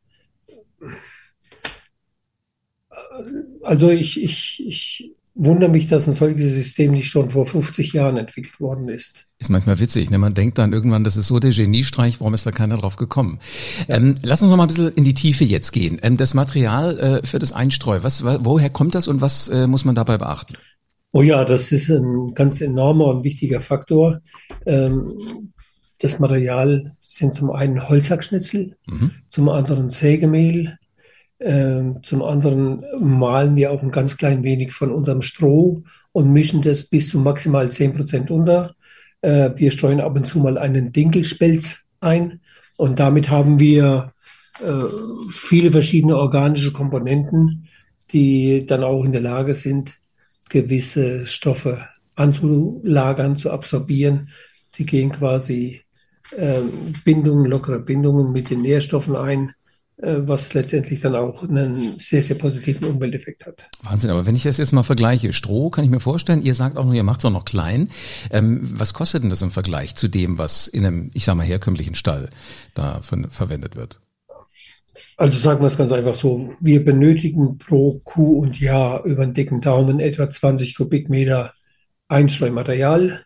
Also 3.62 3.90
ich, 3.90 4.22
ich, 4.22 4.66
ich 4.66 5.16
wundere 5.36 5.70
mich, 5.70 5.86
dass 5.88 6.06
ein 6.06 6.14
solches 6.14 6.54
System 6.54 6.92
nicht 6.92 7.08
schon 7.08 7.30
vor 7.30 7.44
50 7.44 7.92
Jahren 7.92 8.16
entwickelt 8.16 8.58
worden 8.58 8.88
ist. 8.88 9.26
Ist 9.38 9.50
manchmal 9.50 9.78
witzig, 9.78 10.10
ne? 10.10 10.18
Man 10.18 10.32
denkt 10.32 10.56
dann 10.56 10.72
irgendwann, 10.72 11.04
das 11.04 11.16
ist 11.16 11.26
so 11.26 11.38
der 11.38 11.52
Geniestreich, 11.52 12.20
warum 12.20 12.32
ist 12.32 12.46
da 12.46 12.52
keiner 12.52 12.78
drauf 12.78 12.96
gekommen? 12.96 13.38
Ja. 13.86 13.96
Ähm, 13.96 14.14
lass 14.22 14.40
uns 14.40 14.50
noch 14.50 14.56
mal 14.56 14.64
ein 14.64 14.68
bisschen 14.68 14.92
in 14.94 15.04
die 15.04 15.14
Tiefe 15.14 15.44
jetzt 15.44 15.72
gehen. 15.72 16.00
Ähm, 16.02 16.16
das 16.16 16.32
Material 16.32 16.98
äh, 16.98 17.26
für 17.26 17.38
das 17.38 17.52
Einstreu, 17.52 17.98
was, 18.02 18.24
woher 18.24 18.70
kommt 18.70 18.94
das 18.94 19.08
und 19.08 19.20
was 19.20 19.48
äh, 19.48 19.66
muss 19.66 19.84
man 19.84 19.94
dabei 19.94 20.16
beachten? 20.16 20.54
Oh 21.12 21.22
ja, 21.22 21.44
das 21.44 21.70
ist 21.70 21.90
ein 21.90 22.34
ganz 22.34 22.60
enormer 22.60 23.06
und 23.06 23.24
wichtiger 23.24 23.60
Faktor. 23.60 24.20
Ähm, 24.64 25.52
das 26.00 26.18
Material 26.18 26.94
sind 26.98 27.34
zum 27.34 27.50
einen 27.50 27.88
Holzhackschnitzel, 27.88 28.76
mhm. 28.86 29.10
zum 29.28 29.48
anderen 29.48 29.88
Sägemehl, 29.88 30.78
zum 31.38 32.22
anderen 32.22 32.84
malen 32.98 33.56
wir 33.56 33.70
auch 33.70 33.82
ein 33.82 33.90
ganz 33.90 34.16
klein 34.16 34.42
wenig 34.42 34.72
von 34.72 34.90
unserem 34.90 35.20
Stroh 35.20 35.82
und 36.12 36.32
mischen 36.32 36.62
das 36.62 36.84
bis 36.84 37.10
zu 37.10 37.18
maximal 37.18 37.70
10 37.70 37.94
Prozent 37.94 38.30
unter. 38.30 38.74
Äh, 39.20 39.50
wir 39.56 39.70
streuen 39.70 40.00
ab 40.00 40.16
und 40.16 40.26
zu 40.26 40.38
mal 40.38 40.56
einen 40.56 40.92
Dinkelspelz 40.92 41.80
ein 42.00 42.40
und 42.78 42.98
damit 42.98 43.28
haben 43.28 43.58
wir 43.58 44.14
äh, 44.64 44.84
viele 45.30 45.70
verschiedene 45.70 46.16
organische 46.16 46.72
Komponenten, 46.72 47.68
die 48.12 48.64
dann 48.66 48.82
auch 48.82 49.04
in 49.04 49.12
der 49.12 49.20
Lage 49.20 49.52
sind, 49.52 49.98
gewisse 50.48 51.26
Stoffe 51.26 51.86
anzulagern, 52.14 53.36
zu 53.36 53.50
absorbieren. 53.50 54.30
Sie 54.74 54.86
gehen 54.86 55.12
quasi 55.12 55.82
ähm, 56.36 56.94
Bindungen, 57.04 57.46
lockere 57.46 57.80
Bindungen 57.80 58.32
mit 58.32 58.48
den 58.50 58.62
Nährstoffen 58.62 59.16
ein 59.16 59.52
was 59.98 60.52
letztendlich 60.52 61.00
dann 61.00 61.14
auch 61.14 61.42
einen 61.42 61.98
sehr, 61.98 62.22
sehr 62.22 62.36
positiven 62.36 62.86
Umwelteffekt 62.86 63.46
hat. 63.46 63.66
Wahnsinn, 63.82 64.10
aber 64.10 64.26
wenn 64.26 64.34
ich 64.34 64.42
das 64.42 64.58
jetzt 64.58 64.72
mal 64.72 64.82
vergleiche, 64.82 65.32
Stroh 65.32 65.70
kann 65.70 65.84
ich 65.84 65.90
mir 65.90 66.00
vorstellen, 66.00 66.42
ihr 66.42 66.54
sagt 66.54 66.76
auch 66.76 66.84
nur, 66.84 66.94
ihr 66.94 67.02
macht 67.02 67.20
es 67.20 67.24
auch 67.24 67.30
noch 67.30 67.46
klein. 67.46 67.88
Ähm, 68.30 68.60
was 68.62 68.92
kostet 68.92 69.22
denn 69.22 69.30
das 69.30 69.40
im 69.40 69.50
Vergleich 69.50 69.94
zu 69.94 70.08
dem, 70.08 70.36
was 70.36 70.68
in 70.68 70.84
einem, 70.84 71.10
ich 71.14 71.24
sag 71.24 71.34
mal, 71.34 71.46
herkömmlichen 71.46 71.94
Stall 71.94 72.28
da 72.74 73.00
von, 73.00 73.30
verwendet 73.30 73.76
wird? 73.76 74.00
Also 75.16 75.38
sagen 75.38 75.60
wir 75.60 75.66
es 75.66 75.78
ganz 75.78 75.92
einfach 75.92 76.14
so, 76.14 76.54
wir 76.60 76.84
benötigen 76.84 77.56
pro 77.56 78.00
Kuh 78.04 78.40
und 78.40 78.60
Jahr 78.60 79.04
über 79.04 79.24
den 79.24 79.32
dicken 79.32 79.62
Daumen 79.62 79.98
etwa 79.98 80.28
20 80.28 80.74
Kubikmeter 80.74 81.52
Einstreumaterial. 82.08 83.24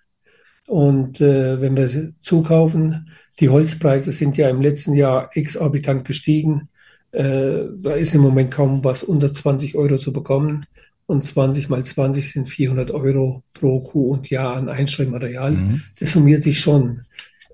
Und 0.70 1.20
äh, 1.20 1.60
wenn 1.60 1.76
wir 1.76 2.12
zukaufen, 2.20 3.08
die 3.40 3.48
Holzpreise 3.48 4.12
sind 4.12 4.36
ja 4.36 4.48
im 4.48 4.60
letzten 4.60 4.94
Jahr 4.94 5.28
exorbitant 5.34 6.04
gestiegen. 6.04 6.68
Äh, 7.10 7.62
da 7.82 7.90
ist 7.94 8.14
im 8.14 8.20
Moment 8.20 8.52
kaum 8.52 8.84
was 8.84 9.02
unter 9.02 9.32
20 9.32 9.74
Euro 9.74 9.98
zu 9.98 10.12
bekommen. 10.12 10.66
Und 11.06 11.24
20 11.24 11.70
mal 11.70 11.82
20 11.82 12.30
sind 12.30 12.48
400 12.48 12.92
Euro 12.92 13.42
pro 13.52 13.80
Kuh 13.80 14.12
und 14.12 14.30
Jahr 14.30 14.54
an 14.54 14.68
Einstreumaterial. 14.68 15.50
Mhm. 15.50 15.82
Das 15.98 16.12
summiert 16.12 16.44
sich 16.44 16.60
schon. 16.60 17.00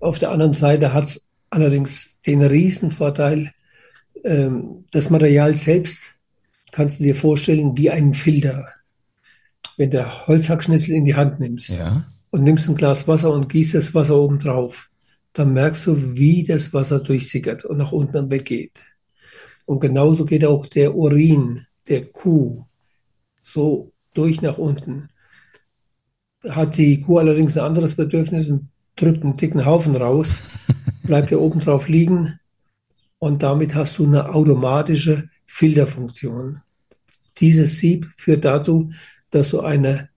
Auf 0.02 0.18
der 0.18 0.30
anderen 0.30 0.52
Seite 0.52 0.92
hat 0.92 1.04
es 1.04 1.26
allerdings 1.49 2.16
den 2.26 2.42
Riesenvorteil, 2.42 3.50
ähm, 4.25 4.85
das 4.90 5.08
Material 5.08 5.56
selbst 5.56 6.02
kannst 6.70 7.00
du 7.00 7.04
dir 7.04 7.14
vorstellen 7.14 7.78
wie 7.78 7.88
einen 7.88 8.12
Filter. 8.12 8.68
Wenn 9.78 9.90
du 9.90 10.26
Holzhackschnitzel 10.26 10.94
in 10.94 11.06
die 11.06 11.14
Hand 11.14 11.40
nimmst 11.40 11.70
ja. 11.70 12.04
Und 12.30 12.42
nimmst 12.42 12.68
ein 12.68 12.75
Glas 12.75 13.06
Wasser 13.09 13.33
und 13.33 13.49
gießt 13.49 13.75
das 13.75 13.95
Wasser 13.95 14.16
oben 14.16 14.38
drauf, 14.38 14.90
dann 15.33 15.52
merkst 15.52 15.87
du, 15.87 16.16
wie 16.16 16.45
das 16.45 16.73
Wasser 16.73 17.00
durchsickert 17.00 17.64
und 17.64 17.78
nach 17.78 17.92
unten 17.92 18.30
weggeht. 18.30 18.83
Und 19.66 19.80
genauso 19.80 20.25
geht 20.25 20.45
auch 20.45 20.66
der 20.66 20.95
Urin 20.95 21.66
der 21.88 22.06
Kuh 22.06 22.64
so 23.42 23.92
durch 24.14 24.42
nach 24.42 24.59
unten. 24.59 25.09
Hat 26.49 26.76
die 26.76 27.00
Kuh 27.00 27.18
allerdings 27.18 27.56
ein 27.56 27.64
anderes 27.64 27.95
Bedürfnis 27.95 28.49
und 28.50 28.68
drückt 28.97 29.23
einen 29.23 29.37
dicken 29.37 29.64
Haufen 29.64 29.97
raus, 29.97 30.42
bleibt 31.02 31.33
er 31.33 31.40
oben 31.40 31.61
drauf 31.61 31.88
liegen 31.88 32.38
und 33.18 33.42
damit 33.42 33.75
hast 33.75 33.99
du 33.99 34.06
eine 34.06 34.35
automatische 34.35 35.28
Filterfunktion. 35.47 36.61
Dieses 37.38 37.78
Sieb 37.78 38.06
führt 38.16 38.45
dazu, 38.45 38.90
dass 39.30 39.50
du 39.50 39.61
eine 39.61 40.09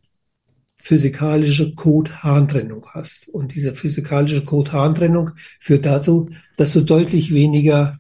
physikalische 0.90 1.76
Code-Harntrennung 1.76 2.84
hast. 2.96 3.30
Und 3.30 3.54
diese 3.54 3.76
physikalische 3.76 4.44
Code-Harntrennung 4.44 5.30
führt 5.60 5.86
dazu, 5.86 6.32
dass 6.58 6.74
du 6.74 6.82
deutlich 6.82 7.32
weniger 7.32 8.00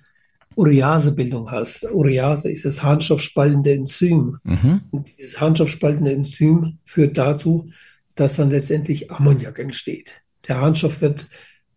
Ureasebildung 0.55 1.51
hast. 1.51 1.84
Urease 1.84 2.50
ist 2.50 2.65
das 2.65 2.81
harnstoffspaltende 2.81 3.74
Enzym. 3.74 4.39
Mhm. 4.43 4.81
Und 4.89 5.15
dieses 5.19 5.39
harnstoffspaltende 5.39 6.13
Enzym 6.13 6.79
führt 6.84 7.19
dazu, 7.19 7.69
dass 8.15 8.38
dann 8.38 8.50
letztendlich 8.50 9.12
Ammoniak 9.12 9.60
entsteht. 9.60 10.24
Der 10.48 10.60
Harnstoff 10.60 11.00
wird 11.00 11.27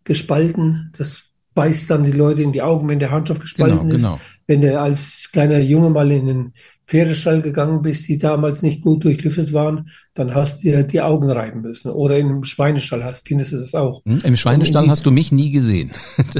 gespalten, 0.04 0.92
das 0.96 1.24
beißt 1.52 1.90
dann 1.90 2.04
die 2.04 2.12
Leute 2.12 2.42
in 2.42 2.52
die 2.52 2.62
Augen, 2.62 2.88
wenn 2.88 3.00
der 3.00 3.10
Handstoff 3.10 3.38
gespalten 3.38 3.80
genau, 3.80 3.94
ist. 3.94 4.02
Genau. 4.02 4.20
Wenn 4.46 4.62
du 4.62 4.80
als 4.80 5.28
kleiner 5.30 5.58
Junge 5.58 5.90
mal 5.90 6.10
in 6.10 6.26
den 6.26 6.52
Pferdestall 6.86 7.40
gegangen 7.42 7.82
bist, 7.82 8.08
die 8.08 8.18
damals 8.18 8.62
nicht 8.62 8.82
gut 8.82 9.04
durchlüftet 9.04 9.52
waren, 9.52 9.88
dann 10.14 10.34
hast 10.34 10.58
du 10.58 10.62
dir 10.68 10.82
die 10.82 11.00
Augen 11.00 11.30
reiben 11.30 11.62
müssen. 11.62 11.90
Oder 11.90 12.18
in 12.18 12.28
einem 12.28 12.44
Schweinestall 12.44 13.04
hast, 13.04 13.26
findest 13.26 13.52
du 13.52 13.56
das 13.56 13.74
auch. 13.74 14.02
Hm, 14.04 14.20
Im 14.24 14.36
Schweinestall 14.36 14.88
hast 14.88 15.06
du 15.06 15.10
mich 15.10 15.32
nie 15.32 15.50
gesehen. 15.50 15.92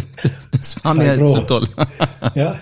Das 0.53 0.85
war 0.85 0.95
mir 0.95 1.09
halt 1.09 1.27
so 1.27 1.41
toll. 1.41 1.67
ja. 2.37 2.61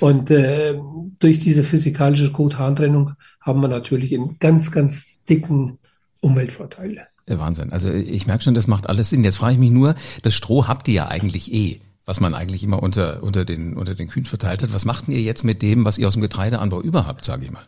Und 0.00 0.30
äh, 0.30 0.74
durch 1.18 1.38
diese 1.38 1.62
physikalische 1.62 2.30
Code-Harntrennung 2.30 3.12
haben 3.40 3.62
wir 3.62 3.68
natürlich 3.68 4.14
einen 4.14 4.36
ganz, 4.38 4.70
ganz 4.70 5.22
dicken 5.22 5.78
Umweltvorteil. 6.20 7.06
Wahnsinn. 7.26 7.72
Also 7.72 7.90
ich 7.90 8.26
merke 8.26 8.44
schon, 8.44 8.54
das 8.54 8.66
macht 8.66 8.88
alles 8.88 9.10
Sinn. 9.10 9.24
Jetzt 9.24 9.38
frage 9.38 9.54
ich 9.54 9.58
mich 9.58 9.70
nur, 9.70 9.94
das 10.22 10.34
Stroh 10.34 10.66
habt 10.66 10.88
ihr 10.88 10.94
ja 10.94 11.08
eigentlich 11.08 11.52
eh 11.52 11.80
was 12.08 12.20
man 12.20 12.32
eigentlich 12.32 12.64
immer 12.64 12.82
unter, 12.82 13.22
unter, 13.22 13.44
den, 13.44 13.76
unter 13.76 13.94
den 13.94 14.08
Kühen 14.08 14.24
verteilt 14.24 14.62
hat. 14.62 14.72
Was 14.72 14.86
macht 14.86 15.08
ihr 15.08 15.20
jetzt 15.20 15.44
mit 15.44 15.60
dem, 15.60 15.84
was 15.84 15.98
ihr 15.98 16.06
aus 16.06 16.14
dem 16.14 16.22
Getreideanbau 16.22 16.80
überhaupt, 16.80 17.26
sage 17.26 17.44
ich 17.44 17.50
mal? 17.50 17.64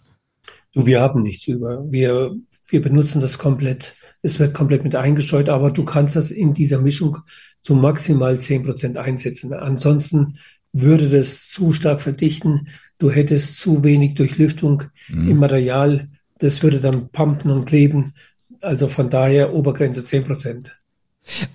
Du, 0.73 0.87
wir 0.87 1.02
haben 1.02 1.20
nichts 1.20 1.47
über. 1.47 1.85
Wir, 1.92 2.35
wir 2.68 2.80
benutzen 2.80 3.20
das 3.20 3.37
komplett. 3.37 3.97
Es 4.23 4.38
wird 4.38 4.54
komplett 4.54 4.82
mit 4.82 4.97
eingescheut, 4.97 5.50
aber 5.50 5.70
du 5.70 5.85
kannst 5.85 6.16
das 6.16 6.30
in 6.30 6.54
dieser 6.54 6.80
Mischung 6.80 7.18
zu 7.61 7.75
maximal 7.75 8.38
zehn 8.38 8.62
Prozent 8.62 8.97
einsetzen. 8.97 9.52
Ansonsten 9.52 10.38
würde 10.73 11.11
das 11.11 11.49
zu 11.49 11.75
stark 11.75 12.00
verdichten. 12.00 12.68
Du 12.97 13.11
hättest 13.11 13.59
zu 13.59 13.85
wenig 13.85 14.14
Durchlüftung 14.14 14.85
mhm. 15.11 15.28
im 15.28 15.37
Material. 15.37 16.09
Das 16.38 16.62
würde 16.62 16.80
dann 16.80 17.11
pumpen 17.11 17.50
und 17.50 17.66
kleben. 17.66 18.14
Also 18.62 18.88
von 18.88 19.11
daher 19.11 19.52
Obergrenze 19.52 20.02
zehn 20.02 20.25
Prozent. 20.25 20.79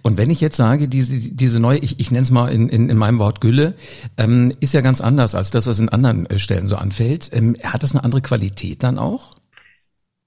Und 0.02 0.18
wenn 0.18 0.30
ich 0.30 0.42
jetzt 0.42 0.58
sage, 0.58 0.88
diese, 0.88 1.18
diese 1.18 1.60
neue, 1.60 1.80
ich, 1.80 2.00
ich 2.00 2.12
nenne 2.12 2.24
es 2.24 2.32
mal 2.32 2.48
in, 2.48 2.70
in, 2.70 2.90
in 2.90 2.98
meinem 2.98 3.20
Wort 3.20 3.42
Gülle, 3.42 3.76
ähm, 4.18 4.52
ist 4.60 4.74
ja 4.74 4.82
ganz 4.82 5.02
anders 5.02 5.36
als 5.36 5.52
das, 5.52 5.68
was 5.68 5.80
in 5.80 5.90
anderen 5.90 6.26
äh, 6.28 6.40
Stellen 6.40 6.68
so 6.68 6.76
anfällt. 6.76 7.30
Ähm, 7.34 7.56
hat 7.64 7.84
das 7.84 7.94
eine 7.94 8.04
andere 8.04 8.22
Qualität 8.22 8.84
dann 8.84 8.98
auch? 8.98 9.36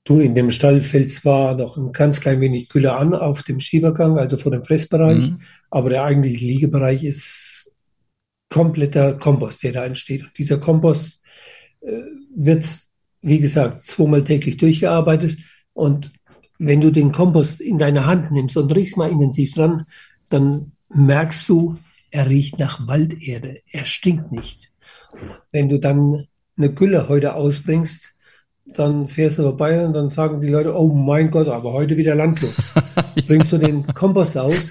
Du, 0.05 0.21
in 0.21 0.35
dem 0.35 0.51
Stall 0.51 0.81
fällt 0.81 1.13
zwar 1.13 1.55
noch 1.55 1.77
ein 1.77 1.93
ganz 1.93 2.21
klein 2.21 2.41
wenig 2.41 2.71
Gülle 2.71 2.97
an 2.97 3.15
auf 3.15 3.43
dem 3.43 3.61
Schiebergang, 3.61 4.19
also 4.19 4.39
vor 4.39 4.53
dem 4.53 4.65
Fressbereich, 4.65 5.31
mhm. 5.31 5.41
aber 5.71 5.91
der 5.91 6.05
eigentliche 6.05 6.47
Liegebereich 6.47 7.05
ist 7.05 7.73
kompletter 8.49 9.15
Kompost, 9.15 9.63
der 9.63 9.73
da 9.73 9.85
entsteht. 9.85 10.23
Und 10.23 10.39
dieser 10.39 10.59
Kompost 10.59 11.21
äh, 11.81 12.01
wird, 12.35 12.65
wie 13.21 13.41
gesagt, 13.41 13.83
zweimal 13.85 14.25
täglich 14.25 14.57
durchgearbeitet 14.57 15.39
und 15.75 16.11
wenn 16.59 16.81
du 16.81 16.91
den 16.91 17.13
Kompost 17.13 17.61
in 17.61 17.79
deine 17.79 18.07
Hand 18.07 18.31
nimmst 18.33 18.57
und 18.57 18.75
riechst 18.75 18.97
mal 18.97 19.11
intensiv 19.11 19.55
dran, 19.55 19.87
dann 20.29 20.73
merkst 20.89 21.49
du, 21.49 21.79
er 22.11 22.29
riecht 22.29 22.59
nach 22.59 22.87
Walderde. 22.87 23.61
Er 23.71 23.85
stinkt 23.85 24.33
nicht. 24.33 24.71
Wenn 25.53 25.69
du 25.69 25.79
dann 25.79 26.27
eine 26.57 26.73
Gülle 26.73 27.09
heute 27.09 27.35
ausbringst, 27.35 28.13
dann 28.67 29.07
fährst 29.07 29.39
du 29.39 29.43
vorbei 29.45 29.85
und 29.85 29.95
dann 29.95 30.11
sagen 30.11 30.41
die 30.41 30.49
Leute, 30.49 30.77
oh 30.77 30.93
mein 30.93 31.31
Gott, 31.31 31.49
aber 31.49 31.73
heute 31.73 31.97
wieder 31.97 32.15
Landluft. 32.15 32.61
Bringst 33.27 33.53
du 33.53 33.59
den 33.59 33.87
Kompost 33.87 34.37
aus, 34.37 34.71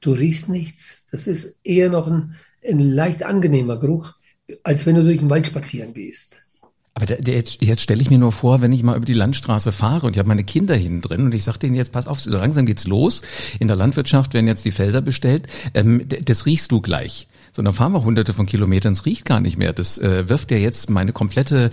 du 0.00 0.12
riechst 0.12 0.48
nichts. 0.48 1.02
Das 1.10 1.26
ist 1.26 1.56
eher 1.62 1.90
noch 1.90 2.06
ein, 2.06 2.34
ein 2.66 2.78
leicht 2.78 3.22
angenehmer 3.22 3.78
Geruch, 3.78 4.14
als 4.62 4.86
wenn 4.86 4.94
du 4.94 5.02
durch 5.02 5.18
den 5.20 5.30
Wald 5.30 5.46
spazieren 5.46 5.92
gehst. 5.92 6.43
Aber 6.94 7.06
der, 7.06 7.20
der, 7.20 7.34
jetzt, 7.34 7.60
jetzt 7.60 7.82
stelle 7.82 8.00
ich 8.00 8.10
mir 8.10 8.18
nur 8.18 8.30
vor, 8.30 8.62
wenn 8.62 8.72
ich 8.72 8.84
mal 8.84 8.96
über 8.96 9.04
die 9.04 9.14
Landstraße 9.14 9.72
fahre 9.72 10.06
und 10.06 10.12
ich 10.14 10.18
habe 10.18 10.28
meine 10.28 10.44
Kinder 10.44 10.76
hinten 10.76 11.00
drin 11.00 11.24
und 11.24 11.34
ich 11.34 11.42
sage 11.42 11.58
denen 11.58 11.74
jetzt, 11.74 11.90
pass 11.90 12.06
auf, 12.06 12.20
so 12.20 12.30
langsam 12.30 12.66
geht's 12.66 12.86
los. 12.86 13.22
In 13.58 13.66
der 13.66 13.76
Landwirtschaft 13.76 14.32
werden 14.32 14.46
jetzt 14.46 14.64
die 14.64 14.70
Felder 14.70 15.00
bestellt. 15.00 15.48
Ähm, 15.74 16.06
das 16.06 16.46
riechst 16.46 16.70
du 16.70 16.80
gleich. 16.80 17.26
So, 17.52 17.62
dann 17.62 17.72
fahren 17.72 17.92
wir 17.92 18.04
hunderte 18.04 18.32
von 18.32 18.46
Kilometern, 18.46 18.92
es 18.92 19.06
riecht 19.06 19.24
gar 19.24 19.40
nicht 19.40 19.56
mehr. 19.56 19.72
Das 19.72 19.98
äh, 19.98 20.28
wirft 20.28 20.50
ja 20.50 20.56
jetzt 20.56 20.90
meine 20.90 21.12
komplette 21.12 21.70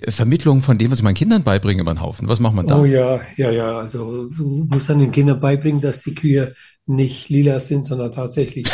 äh, 0.00 0.10
Vermittlung 0.10 0.62
von 0.62 0.78
dem, 0.78 0.90
was 0.90 0.98
ich 0.98 1.04
meinen 1.04 1.14
Kindern 1.14 1.42
beibringe, 1.44 1.82
über 1.82 1.94
den 1.94 2.00
Haufen. 2.00 2.28
Was 2.28 2.40
macht 2.40 2.54
man 2.54 2.66
da? 2.66 2.78
Oh 2.78 2.84
ja, 2.84 3.20
ja, 3.36 3.50
ja. 3.50 3.78
Also 3.78 4.26
du 4.26 4.68
musst 4.70 4.88
dann 4.88 4.98
den 4.98 5.12
Kindern 5.12 5.40
beibringen, 5.40 5.80
dass 5.80 6.00
die 6.02 6.14
Kühe 6.14 6.54
nicht 6.86 7.28
lila 7.28 7.58
sind, 7.58 7.86
sondern 7.86 8.12
tatsächlich 8.12 8.68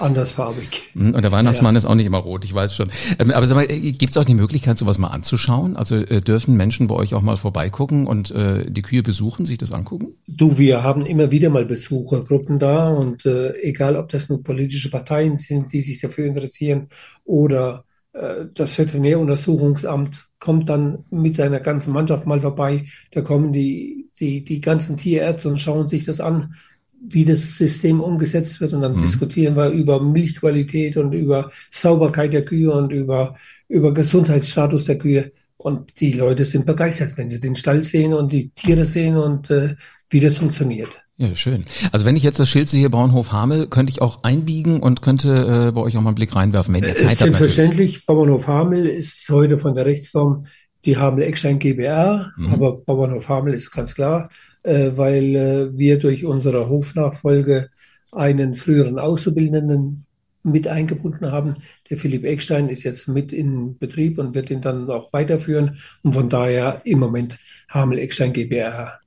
andersfarbig. 0.00 0.82
Hm, 0.94 1.14
und 1.14 1.22
der 1.22 1.32
Weihnachtsmann 1.32 1.74
ja. 1.74 1.78
ist 1.78 1.86
auch 1.86 1.94
nicht 1.94 2.06
immer 2.06 2.18
rot, 2.18 2.44
ich 2.44 2.54
weiß 2.54 2.74
schon. 2.74 2.90
Ähm, 3.18 3.30
aber 3.30 3.46
sag 3.46 3.54
mal, 3.54 3.70
äh, 3.70 3.92
gibt 3.92 4.10
es 4.10 4.16
auch 4.16 4.24
die 4.24 4.34
Möglichkeit, 4.34 4.78
sowas 4.78 4.98
mal 4.98 5.08
anzuschauen? 5.08 5.76
Also 5.76 5.96
äh, 5.96 6.20
dürfen 6.20 6.56
Menschen 6.56 6.86
bei 6.86 6.94
euch 6.94 7.14
auch 7.14 7.22
mal 7.22 7.36
vorbeigucken 7.36 8.06
und 8.06 8.30
äh, 8.30 8.70
die 8.70 8.82
Kühe 8.82 9.02
besuchen, 9.02 9.46
sich 9.46 9.58
das 9.58 9.72
angucken? 9.72 10.14
Du, 10.26 10.58
wir 10.58 10.82
haben 10.82 11.06
immer 11.06 11.30
wieder 11.30 11.50
mal 11.50 11.64
Besuchergruppen 11.64 12.58
da 12.58 12.88
und 12.88 13.26
äh, 13.26 13.52
egal, 13.60 13.96
ob 13.96 14.08
das 14.08 14.28
nur 14.28 14.42
politische 14.42 14.90
Parteien 14.90 15.38
sind, 15.38 15.72
die 15.72 15.82
sich 15.82 16.00
dafür 16.00 16.26
interessieren 16.26 16.88
oder 17.24 17.84
äh, 18.12 18.46
das 18.54 18.78
Veterinäruntersuchungsamt 18.78 20.28
kommt 20.38 20.68
dann 20.68 21.04
mit 21.10 21.36
seiner 21.36 21.60
ganzen 21.60 21.92
Mannschaft 21.92 22.26
mal 22.26 22.40
vorbei. 22.40 22.86
Da 23.12 23.20
kommen 23.20 23.52
die, 23.52 24.08
die, 24.18 24.44
die 24.44 24.60
ganzen 24.60 24.96
Tierärzte 24.96 25.48
und 25.48 25.58
schauen 25.58 25.88
sich 25.88 26.04
das 26.04 26.20
an 26.20 26.54
wie 27.00 27.24
das 27.24 27.56
System 27.56 28.00
umgesetzt 28.00 28.60
wird 28.60 28.72
und 28.74 28.82
dann 28.82 28.96
mhm. 28.96 29.02
diskutieren 29.02 29.56
wir 29.56 29.70
über 29.70 30.02
Milchqualität 30.02 30.96
und 30.96 31.12
über 31.12 31.50
Sauberkeit 31.70 32.32
der 32.32 32.44
Kühe 32.44 32.70
und 32.70 32.92
über, 32.92 33.34
über 33.68 33.92
Gesundheitsstatus 33.94 34.84
der 34.84 34.98
Kühe. 34.98 35.32
Und 35.56 36.00
die 36.00 36.12
Leute 36.12 36.44
sind 36.44 36.64
begeistert, 36.66 37.16
wenn 37.16 37.28
sie 37.28 37.40
den 37.40 37.54
Stall 37.54 37.82
sehen 37.82 38.14
und 38.14 38.32
die 38.32 38.50
Tiere 38.50 38.84
sehen 38.84 39.16
und 39.16 39.50
äh, 39.50 39.76
wie 40.08 40.20
das 40.20 40.38
funktioniert. 40.38 41.02
Ja, 41.16 41.34
schön. 41.36 41.64
Also 41.92 42.06
wenn 42.06 42.16
ich 42.16 42.22
jetzt 42.22 42.40
das 42.40 42.48
Schild 42.48 42.68
sehe, 42.68 42.88
Bauernhof 42.88 43.30
Hamel, 43.32 43.66
könnte 43.66 43.92
ich 43.92 44.00
auch 44.00 44.22
einbiegen 44.22 44.80
und 44.80 45.02
könnte 45.02 45.68
äh, 45.68 45.72
bei 45.72 45.82
euch 45.82 45.96
auch 45.96 46.00
mal 46.00 46.10
einen 46.10 46.14
Blick 46.14 46.34
reinwerfen, 46.34 46.74
wenn 46.74 46.84
ihr 46.84 46.96
Zeit 46.96 47.10
habt. 47.10 47.18
Selbstverständlich, 47.18 48.06
Bauernhof 48.06 48.46
Hamel 48.46 48.86
ist 48.86 49.28
heute 49.28 49.58
von 49.58 49.74
der 49.74 49.84
Rechtsform 49.84 50.46
die 50.86 50.96
Hamel 50.96 51.24
Eckstein 51.24 51.58
GbR, 51.58 52.32
mhm. 52.38 52.54
aber 52.54 52.78
Bauernhof 52.78 53.28
Hamel 53.28 53.52
ist 53.52 53.70
ganz 53.70 53.94
klar 53.94 54.30
äh, 54.62 54.90
weil 54.94 55.34
äh, 55.36 55.78
wir 55.78 55.98
durch 55.98 56.24
unsere 56.24 56.68
Hofnachfolge 56.68 57.70
einen 58.12 58.54
früheren 58.54 58.98
Auszubildenden 58.98 60.06
mit 60.42 60.68
eingebunden 60.68 61.30
haben. 61.30 61.56
Der 61.90 61.96
Philipp 61.96 62.24
Eckstein 62.24 62.68
ist 62.68 62.84
jetzt 62.84 63.08
mit 63.08 63.32
in 63.32 63.78
Betrieb 63.78 64.18
und 64.18 64.34
wird 64.34 64.50
ihn 64.50 64.60
dann 64.60 64.88
auch 64.90 65.12
weiterführen. 65.12 65.78
Und 66.02 66.14
von 66.14 66.28
daher 66.28 66.82
im 66.84 66.98
Moment 66.98 67.36
Hamel 67.68 67.98
Eckstein 67.98 68.32
GbR. 68.32 68.98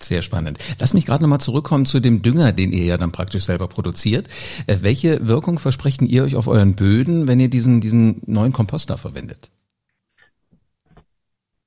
Sehr 0.00 0.22
spannend. 0.22 0.58
Lass 0.78 0.94
mich 0.94 1.06
gerade 1.06 1.22
nochmal 1.22 1.40
zurückkommen 1.40 1.86
zu 1.86 2.00
dem 2.00 2.22
Dünger, 2.22 2.52
den 2.52 2.72
ihr 2.72 2.84
ja 2.84 2.98
dann 2.98 3.12
praktisch 3.12 3.44
selber 3.44 3.68
produziert. 3.68 4.26
Äh, 4.66 4.78
welche 4.82 5.26
Wirkung 5.26 5.58
versprechen 5.58 6.06
ihr 6.06 6.24
euch 6.24 6.36
auf 6.36 6.48
euren 6.48 6.74
Böden, 6.74 7.28
wenn 7.28 7.40
ihr 7.40 7.48
diesen, 7.48 7.80
diesen 7.80 8.20
neuen 8.26 8.52
Komposter 8.52 8.98
verwendet? 8.98 9.50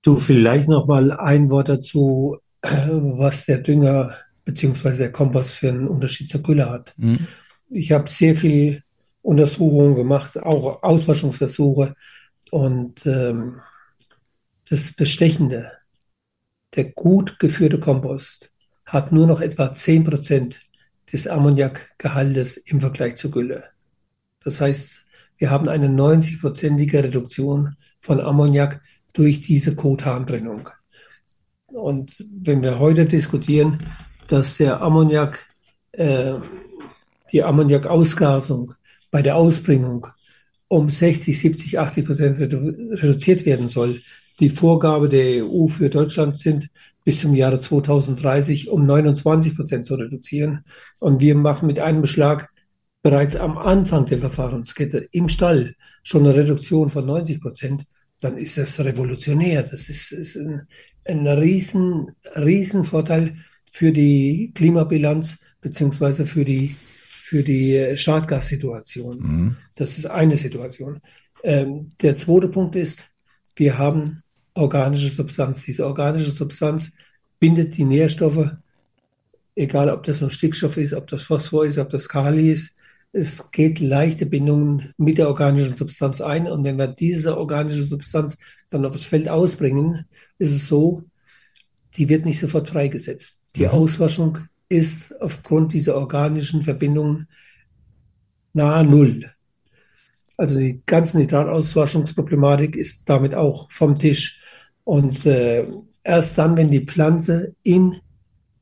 Du, 0.01 0.17
vielleicht 0.17 0.67
nochmal 0.67 1.11
ein 1.11 1.49
Wort 1.49 1.69
dazu 1.69 2.37
was 2.71 3.45
der 3.45 3.59
Dünger 3.59 4.15
beziehungsweise 4.43 4.99
der 4.99 5.11
Kompost 5.11 5.55
für 5.55 5.69
einen 5.69 5.87
Unterschied 5.87 6.29
zur 6.29 6.43
Gülle 6.43 6.69
hat. 6.69 6.93
Mhm. 6.97 7.27
Ich 7.69 7.91
habe 7.91 8.09
sehr 8.09 8.35
viel 8.35 8.83
Untersuchungen 9.21 9.95
gemacht, 9.95 10.37
auch 10.37 10.83
Auswaschungsversuche 10.83 11.95
und 12.51 13.05
ähm, 13.05 13.59
das 14.69 14.93
Bestechende, 14.93 15.71
der 16.75 16.85
gut 16.85 17.39
geführte 17.39 17.79
Kompost 17.79 18.51
hat 18.85 19.11
nur 19.11 19.25
noch 19.25 19.41
etwa 19.41 19.65
10% 19.65 20.57
des 21.11 21.27
Ammoniakgehaltes 21.27 22.57
im 22.57 22.81
Vergleich 22.81 23.15
zur 23.15 23.31
Gülle. 23.31 23.63
Das 24.43 24.61
heißt, 24.61 25.05
wir 25.37 25.49
haben 25.49 25.69
eine 25.69 25.87
90-prozentige 25.87 27.03
Reduktion 27.03 27.75
von 27.99 28.19
Ammoniak 28.21 28.81
durch 29.13 29.41
diese 29.41 29.75
Kotanbrennung. 29.75 30.69
Und 31.75 32.25
wenn 32.31 32.63
wir 32.63 32.79
heute 32.79 33.05
diskutieren, 33.05 33.83
dass 34.27 34.57
der 34.57 34.81
Ammoniak, 34.81 35.45
äh, 35.91 36.35
die 37.31 37.43
Ammoniakausgasung 37.43 38.73
bei 39.11 39.21
der 39.21 39.35
Ausbringung 39.35 40.07
um 40.69 40.89
60, 40.89 41.39
70, 41.39 41.79
80 41.79 42.05
Prozent 42.05 42.39
reduziert 42.39 43.45
werden 43.45 43.67
soll, 43.67 44.01
die 44.39 44.49
Vorgabe 44.49 45.09
der 45.09 45.45
EU 45.45 45.67
für 45.67 45.89
Deutschland 45.89 46.39
sind, 46.39 46.69
bis 47.03 47.19
zum 47.19 47.35
Jahre 47.35 47.59
2030 47.59 48.69
um 48.69 48.85
29 48.85 49.55
Prozent 49.55 49.85
zu 49.85 49.95
reduzieren. 49.95 50.63
Und 50.99 51.19
wir 51.19 51.35
machen 51.35 51.67
mit 51.67 51.79
einem 51.79 52.01
Beschlag 52.01 52.49
bereits 53.03 53.35
am 53.35 53.57
Anfang 53.57 54.05
der 54.05 54.17
Verfahrenskette 54.17 55.07
im 55.11 55.29
Stall 55.29 55.75
schon 56.03 56.25
eine 56.25 56.35
Reduktion 56.35 56.89
von 56.89 57.05
90 57.05 57.41
Prozent, 57.41 57.85
dann 58.21 58.37
ist 58.37 58.57
das 58.57 58.79
revolutionär. 58.79 59.63
Das 59.63 59.89
ist, 59.89 60.11
ist 60.11 60.37
ein, 60.37 60.67
ein 61.05 61.27
riesen, 61.27 62.11
riesen 62.35 62.83
Vorteil 62.83 63.35
für 63.71 63.91
die 63.91 64.51
Klimabilanz 64.55 65.37
beziehungsweise 65.61 66.25
für 66.25 66.45
die, 66.45 66.75
für 67.23 67.43
die 67.43 67.97
Schadgassituation. 67.97 69.19
Mhm. 69.19 69.57
Das 69.75 69.97
ist 69.97 70.05
eine 70.05 70.37
Situation. 70.37 71.01
Ähm, 71.43 71.89
der 72.01 72.15
zweite 72.15 72.47
Punkt 72.47 72.75
ist, 72.75 73.09
wir 73.55 73.77
haben 73.77 74.21
organische 74.53 75.09
Substanz. 75.09 75.63
Diese 75.63 75.85
organische 75.85 76.31
Substanz 76.31 76.91
bindet 77.39 77.77
die 77.77 77.85
Nährstoffe, 77.85 78.51
egal 79.55 79.89
ob 79.89 80.03
das 80.03 80.21
nur 80.21 80.29
Stickstoff 80.29 80.77
ist, 80.77 80.93
ob 80.93 81.07
das 81.07 81.23
Phosphor 81.23 81.65
ist, 81.65 81.77
ob 81.77 81.89
das 81.89 82.09
Kali 82.09 82.51
ist. 82.51 82.74
Es 83.17 83.49
geht 83.51 83.79
leichte 83.79 84.25
Bindungen 84.25 84.93
mit 84.97 85.19
der 85.19 85.29
organischen 85.29 85.77
Substanz 85.77 86.19
ein. 86.19 86.47
Und 86.47 86.65
wenn 86.65 86.77
wir 86.77 86.87
diese 86.87 87.37
organische 87.37 87.81
Substanz 87.81 88.37
dann 88.69 88.85
auf 88.85 88.91
das 88.91 89.05
Feld 89.05 89.29
ausbringen, 89.29 90.03
ist 90.37 90.51
es 90.51 90.67
so, 90.67 91.03
die 91.95 92.09
wird 92.09 92.25
nicht 92.25 92.41
sofort 92.41 92.67
freigesetzt. 92.67 93.39
Die 93.55 93.63
mhm. 93.63 93.69
Auswaschung 93.69 94.39
ist 94.67 95.15
aufgrund 95.21 95.71
dieser 95.71 95.95
organischen 95.95 96.61
Verbindungen 96.61 97.29
nahe 98.51 98.83
Null. 98.83 99.31
Also 100.35 100.59
die 100.59 100.81
ganze 100.85 101.17
Nitratauswaschungsproblematik 101.17 102.75
ist 102.75 103.07
damit 103.07 103.33
auch 103.33 103.71
vom 103.71 103.95
Tisch. 103.95 104.41
Und 104.83 105.25
äh, 105.25 105.65
erst 106.03 106.37
dann, 106.37 106.57
wenn 106.57 106.69
die 106.69 106.85
Pflanze 106.85 107.55
in 107.63 107.95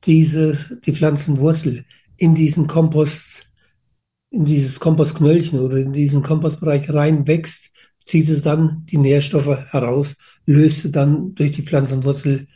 diese, 0.03 0.79
die 0.85 0.93
Pflanzenwurzel 0.93 1.85
in 2.17 2.35
diesen 2.35 2.67
Kompost, 2.67 3.47
in 4.33 4.45
dieses 4.45 4.79
Kompostknöllchen 4.79 5.59
oder 5.59 5.77
in 5.77 5.93
diesen 5.93 6.23
Kompostbereich 6.23 6.91
reinwächst, 6.91 7.69
zieht 8.03 8.27
es 8.29 8.41
dann 8.41 8.83
die 8.87 8.97
Nährstoffe 8.97 9.71
heraus, 9.71 10.15
löst 10.45 10.81
sie 10.81 10.91
dann 10.91 11.35
durch 11.35 11.51
die 11.51 11.61
Pflanzenwurzel 11.61 12.47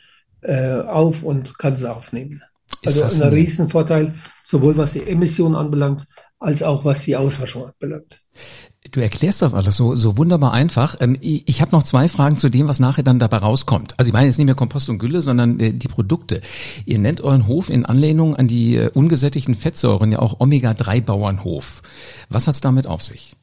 äh, 0.41 0.79
auf 0.79 1.21
und 1.23 1.57
kann 1.59 1.77
sie 1.77 1.89
aufnehmen. 1.89 2.41
Ist 2.81 3.01
also 3.01 3.23
ein 3.23 3.29
Riesenvorteil, 3.29 4.15
sowohl 4.43 4.75
was 4.75 4.93
die 4.93 5.07
Emission 5.07 5.55
anbelangt, 5.55 6.05
als 6.39 6.63
auch 6.63 6.83
was 6.83 7.03
die 7.03 7.15
Auswaschung 7.15 7.67
anbelangt. 7.67 8.21
Du 8.91 8.99
erklärst 8.99 9.41
das 9.41 9.53
alles 9.53 9.75
so, 9.75 9.95
so 9.95 10.17
wunderbar 10.17 10.53
einfach. 10.53 10.95
Ähm, 10.99 11.17
ich 11.21 11.61
habe 11.61 11.71
noch 11.71 11.83
zwei 11.83 12.07
Fragen 12.07 12.37
zu 12.37 12.49
dem, 12.49 12.67
was 12.67 12.79
nachher 12.79 13.03
dann 13.03 13.19
dabei 13.19 13.37
rauskommt. 13.37 13.93
Also 13.97 14.09
ich 14.09 14.13
meine 14.13 14.27
jetzt 14.27 14.37
nicht 14.37 14.45
mehr 14.45 14.55
Kompost 14.55 14.89
und 14.89 14.99
Gülle, 14.99 15.21
sondern 15.21 15.59
äh, 15.59 15.73
die 15.73 15.87
Produkte. 15.87 16.41
Ihr 16.85 16.99
nennt 16.99 17.21
euren 17.21 17.47
Hof 17.47 17.69
in 17.69 17.85
Anlehnung 17.85 18.35
an 18.35 18.47
die 18.47 18.75
äh, 18.75 18.89
ungesättigten 18.93 19.55
Fettsäuren 19.55 20.11
ja 20.11 20.19
auch 20.19 20.39
Omega-3-Bauernhof. 20.39 21.81
Was 22.29 22.47
hat's 22.47 22.61
damit 22.61 22.87
auf 22.87 23.03
sich? 23.03 23.33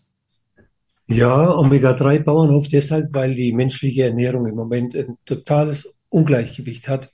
Ja, 1.06 1.54
Omega-3-Bauernhof 1.54 2.68
deshalb, 2.68 3.12
weil 3.12 3.34
die 3.34 3.52
menschliche 3.52 4.04
Ernährung 4.04 4.46
im 4.46 4.56
Moment 4.56 4.94
ein 4.94 5.18
totales 5.26 5.92
Ungleichgewicht 6.08 6.88
hat. 6.88 7.10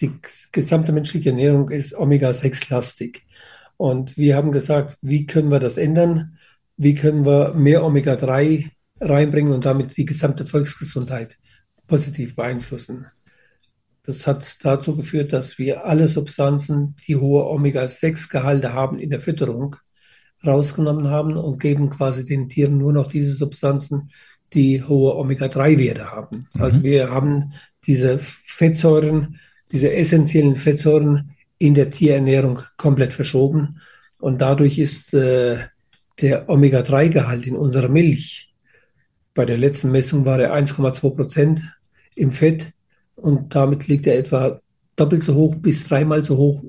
Die 0.00 0.12
gesamte 0.52 0.92
menschliche 0.92 1.30
Ernährung 1.30 1.68
ist 1.68 1.94
Omega-6-lastig. 1.94 3.22
Und 3.76 4.16
wir 4.16 4.36
haben 4.36 4.52
gesagt, 4.52 4.98
wie 5.02 5.26
können 5.26 5.50
wir 5.50 5.58
das 5.58 5.76
ändern? 5.76 6.38
Wie 6.80 6.94
können 6.94 7.26
wir 7.26 7.52
mehr 7.52 7.84
Omega-3 7.84 8.70
reinbringen 9.02 9.52
und 9.52 9.66
damit 9.66 9.98
die 9.98 10.06
gesamte 10.06 10.46
Volksgesundheit 10.46 11.38
positiv 11.86 12.36
beeinflussen. 12.36 13.06
Das 14.02 14.26
hat 14.26 14.64
dazu 14.64 14.96
geführt, 14.96 15.34
dass 15.34 15.58
wir 15.58 15.84
alle 15.84 16.08
Substanzen, 16.08 16.96
die 17.06 17.16
hohe 17.16 17.44
Omega-6-Gehalte 17.44 18.72
haben 18.72 18.98
in 18.98 19.10
der 19.10 19.20
Fütterung, 19.20 19.76
rausgenommen 20.46 21.08
haben 21.08 21.36
und 21.36 21.60
geben 21.60 21.90
quasi 21.90 22.24
den 22.24 22.48
Tieren 22.48 22.78
nur 22.78 22.94
noch 22.94 23.08
diese 23.08 23.34
Substanzen, 23.34 24.08
die 24.54 24.82
hohe 24.82 25.16
Omega-3-Werte 25.16 26.10
haben. 26.10 26.48
Mhm. 26.54 26.62
Also 26.62 26.82
wir 26.82 27.10
haben 27.10 27.52
diese 27.86 28.18
Fettsäuren, 28.18 29.38
diese 29.70 29.92
essentiellen 29.92 30.56
Fettsäuren 30.56 31.32
in 31.58 31.74
der 31.74 31.90
Tierernährung 31.90 32.60
komplett 32.78 33.12
verschoben 33.12 33.80
und 34.18 34.40
dadurch 34.40 34.78
ist 34.78 35.12
äh, 35.12 35.66
der 36.20 36.48
Omega-3-Gehalt 36.48 37.46
in 37.46 37.56
unserer 37.56 37.88
Milch. 37.88 38.52
Bei 39.34 39.44
der 39.44 39.58
letzten 39.58 39.90
Messung 39.90 40.26
war 40.26 40.40
er 40.40 40.54
1,2 40.54 41.14
Prozent 41.14 41.62
im 42.14 42.32
Fett 42.32 42.72
und 43.16 43.54
damit 43.54 43.88
liegt 43.88 44.06
er 44.06 44.18
etwa 44.18 44.60
doppelt 44.96 45.24
so 45.24 45.34
hoch 45.34 45.56
bis 45.56 45.86
dreimal 45.88 46.24
so 46.24 46.36
hoch 46.36 46.62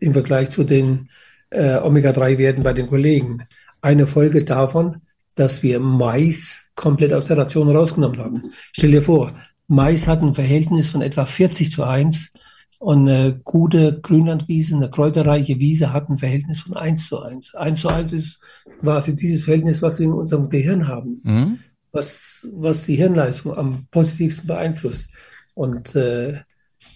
im 0.00 0.12
Vergleich 0.12 0.50
zu 0.50 0.64
den 0.64 1.08
äh, 1.50 1.76
Omega-3-Werten 1.76 2.62
bei 2.62 2.72
den 2.72 2.88
Kollegen. 2.88 3.44
Eine 3.80 4.06
Folge 4.06 4.44
davon, 4.44 5.02
dass 5.34 5.62
wir 5.62 5.80
Mais 5.80 6.60
komplett 6.74 7.12
aus 7.12 7.26
der 7.26 7.38
Ration 7.38 7.70
rausgenommen 7.70 8.18
haben. 8.18 8.52
Stell 8.72 8.90
dir 8.90 9.02
vor, 9.02 9.32
Mais 9.68 10.08
hat 10.08 10.20
ein 10.20 10.34
Verhältnis 10.34 10.90
von 10.90 11.00
etwa 11.00 11.24
40 11.24 11.72
zu 11.72 11.84
1 11.84 12.32
und 12.80 13.10
eine 13.10 13.38
gute 13.44 14.00
Grünlandwiese, 14.00 14.74
eine 14.74 14.88
kräuterreiche 14.88 15.58
Wiese 15.58 15.92
hat 15.92 16.08
ein 16.08 16.16
Verhältnis 16.16 16.62
von 16.62 16.78
1 16.78 17.08
zu 17.08 17.20
1. 17.20 17.54
1 17.54 17.78
zu 17.78 17.88
1 17.88 18.12
ist 18.14 18.40
quasi 18.80 19.14
dieses 19.14 19.44
Verhältnis, 19.44 19.82
was 19.82 19.98
wir 19.98 20.06
in 20.06 20.14
unserem 20.14 20.48
Gehirn 20.48 20.88
haben, 20.88 21.20
mhm. 21.22 21.58
was, 21.92 22.48
was 22.54 22.86
die 22.86 22.94
Hirnleistung 22.94 23.54
am 23.54 23.86
positivsten 23.90 24.46
beeinflusst. 24.46 25.10
Und 25.52 25.94
äh, 25.94 26.40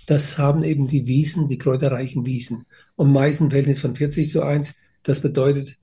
das 0.07 0.39
haben 0.39 0.65
eben 0.65 0.89
die 0.89 1.07
Wiesen, 1.07 1.49
die 1.49 1.59
kräuterreichen 1.59 2.25
Wiesen. 2.25 2.65
Und 2.97 3.13
meist 3.13 3.43
ein 3.43 3.51
Verhältnis 3.51 3.83
von 3.83 3.95
40 3.95 4.31
zu 4.31 4.43
1. 4.43 4.75
Das 5.03 5.21
bedeutet, 5.21 5.77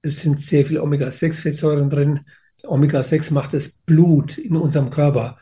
es 0.00 0.22
sind 0.22 0.40
sehr 0.40 0.64
viele 0.64 0.82
Omega-6-Fettsäuren 0.82 1.90
drin. 1.90 2.20
Omega-6 2.64 3.34
macht 3.34 3.52
das 3.52 3.68
Blut 3.68 4.38
in 4.38 4.56
unserem 4.56 4.88
Körper 4.88 5.36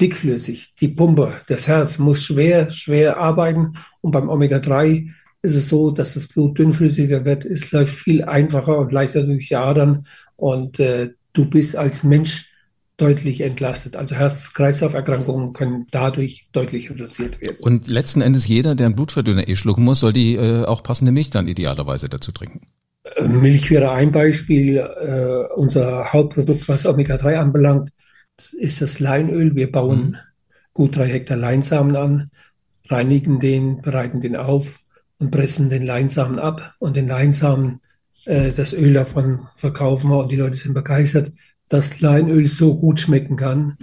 dickflüssig. 0.00 0.74
Die 0.80 0.88
Pumpe, 0.88 1.32
das 1.46 1.68
Herz 1.68 1.98
muss 1.98 2.22
schwer, 2.22 2.70
schwer 2.70 3.18
arbeiten. 3.18 3.72
Und 4.00 4.10
beim 4.10 4.28
Omega-3 4.28 5.10
ist 5.42 5.54
es 5.54 5.68
so, 5.68 5.90
dass 5.90 6.14
das 6.14 6.26
Blut 6.26 6.58
dünnflüssiger 6.58 7.24
wird. 7.24 7.44
Es 7.44 7.70
läuft 7.72 7.94
viel 7.94 8.24
einfacher 8.24 8.78
und 8.78 8.92
leichter 8.92 9.22
durch 9.22 9.48
die 9.48 9.56
Adern. 9.56 10.06
Und 10.36 10.80
äh, 10.80 11.10
du 11.32 11.44
bist 11.44 11.76
als 11.76 12.02
Mensch 12.02 12.50
deutlich 12.96 13.40
entlastet. 13.40 13.96
Also 13.96 14.14
Herz-Kreislauf-Erkrankungen 14.14 15.52
können 15.52 15.86
dadurch 15.90 16.48
deutlich 16.52 16.90
reduziert 16.90 17.40
werden. 17.40 17.56
Und 17.60 17.88
letzten 17.88 18.20
Endes 18.20 18.46
jeder, 18.46 18.74
der 18.74 18.86
einen 18.86 18.94
Blutverdünner 18.94 19.48
eh 19.48 19.56
schlucken 19.56 19.84
muss, 19.84 20.00
soll 20.00 20.12
die 20.12 20.36
äh, 20.36 20.64
auch 20.64 20.82
passende 20.82 21.12
Milch 21.12 21.30
dann 21.30 21.48
idealerweise 21.48 22.08
dazu 22.08 22.30
trinken. 22.30 22.60
Äh, 23.16 23.24
Milch 23.24 23.70
wäre 23.70 23.90
ein 23.90 24.12
Beispiel. 24.12 24.76
Äh, 24.78 25.54
unser 25.54 26.12
Hauptprodukt, 26.12 26.68
was 26.68 26.86
Omega-3 26.86 27.34
anbelangt, 27.34 27.90
ist 28.52 28.80
das 28.80 29.00
Leinöl. 29.00 29.54
Wir 29.54 29.70
bauen 29.70 30.10
mhm. 30.10 30.16
gut 30.72 30.96
drei 30.96 31.06
Hektar 31.08 31.36
Leinsamen 31.36 31.96
an, 31.96 32.30
reinigen 32.88 33.40
den, 33.40 33.80
bereiten 33.80 34.20
den 34.20 34.36
auf 34.36 34.80
und 35.18 35.30
pressen 35.30 35.70
den 35.70 35.86
Leinsamen 35.86 36.38
ab 36.38 36.74
und 36.78 36.96
den 36.96 37.08
Leinsamen, 37.08 37.80
äh, 38.24 38.52
das 38.52 38.72
Öl 38.72 38.94
davon 38.94 39.46
verkaufen 39.54 40.10
wir 40.10 40.18
und 40.18 40.32
die 40.32 40.36
Leute 40.36 40.56
sind 40.56 40.74
begeistert, 40.74 41.32
dass 41.68 42.00
Leinöl 42.00 42.46
so 42.46 42.76
gut 42.76 43.00
schmecken 43.00 43.36
kann. 43.36 43.76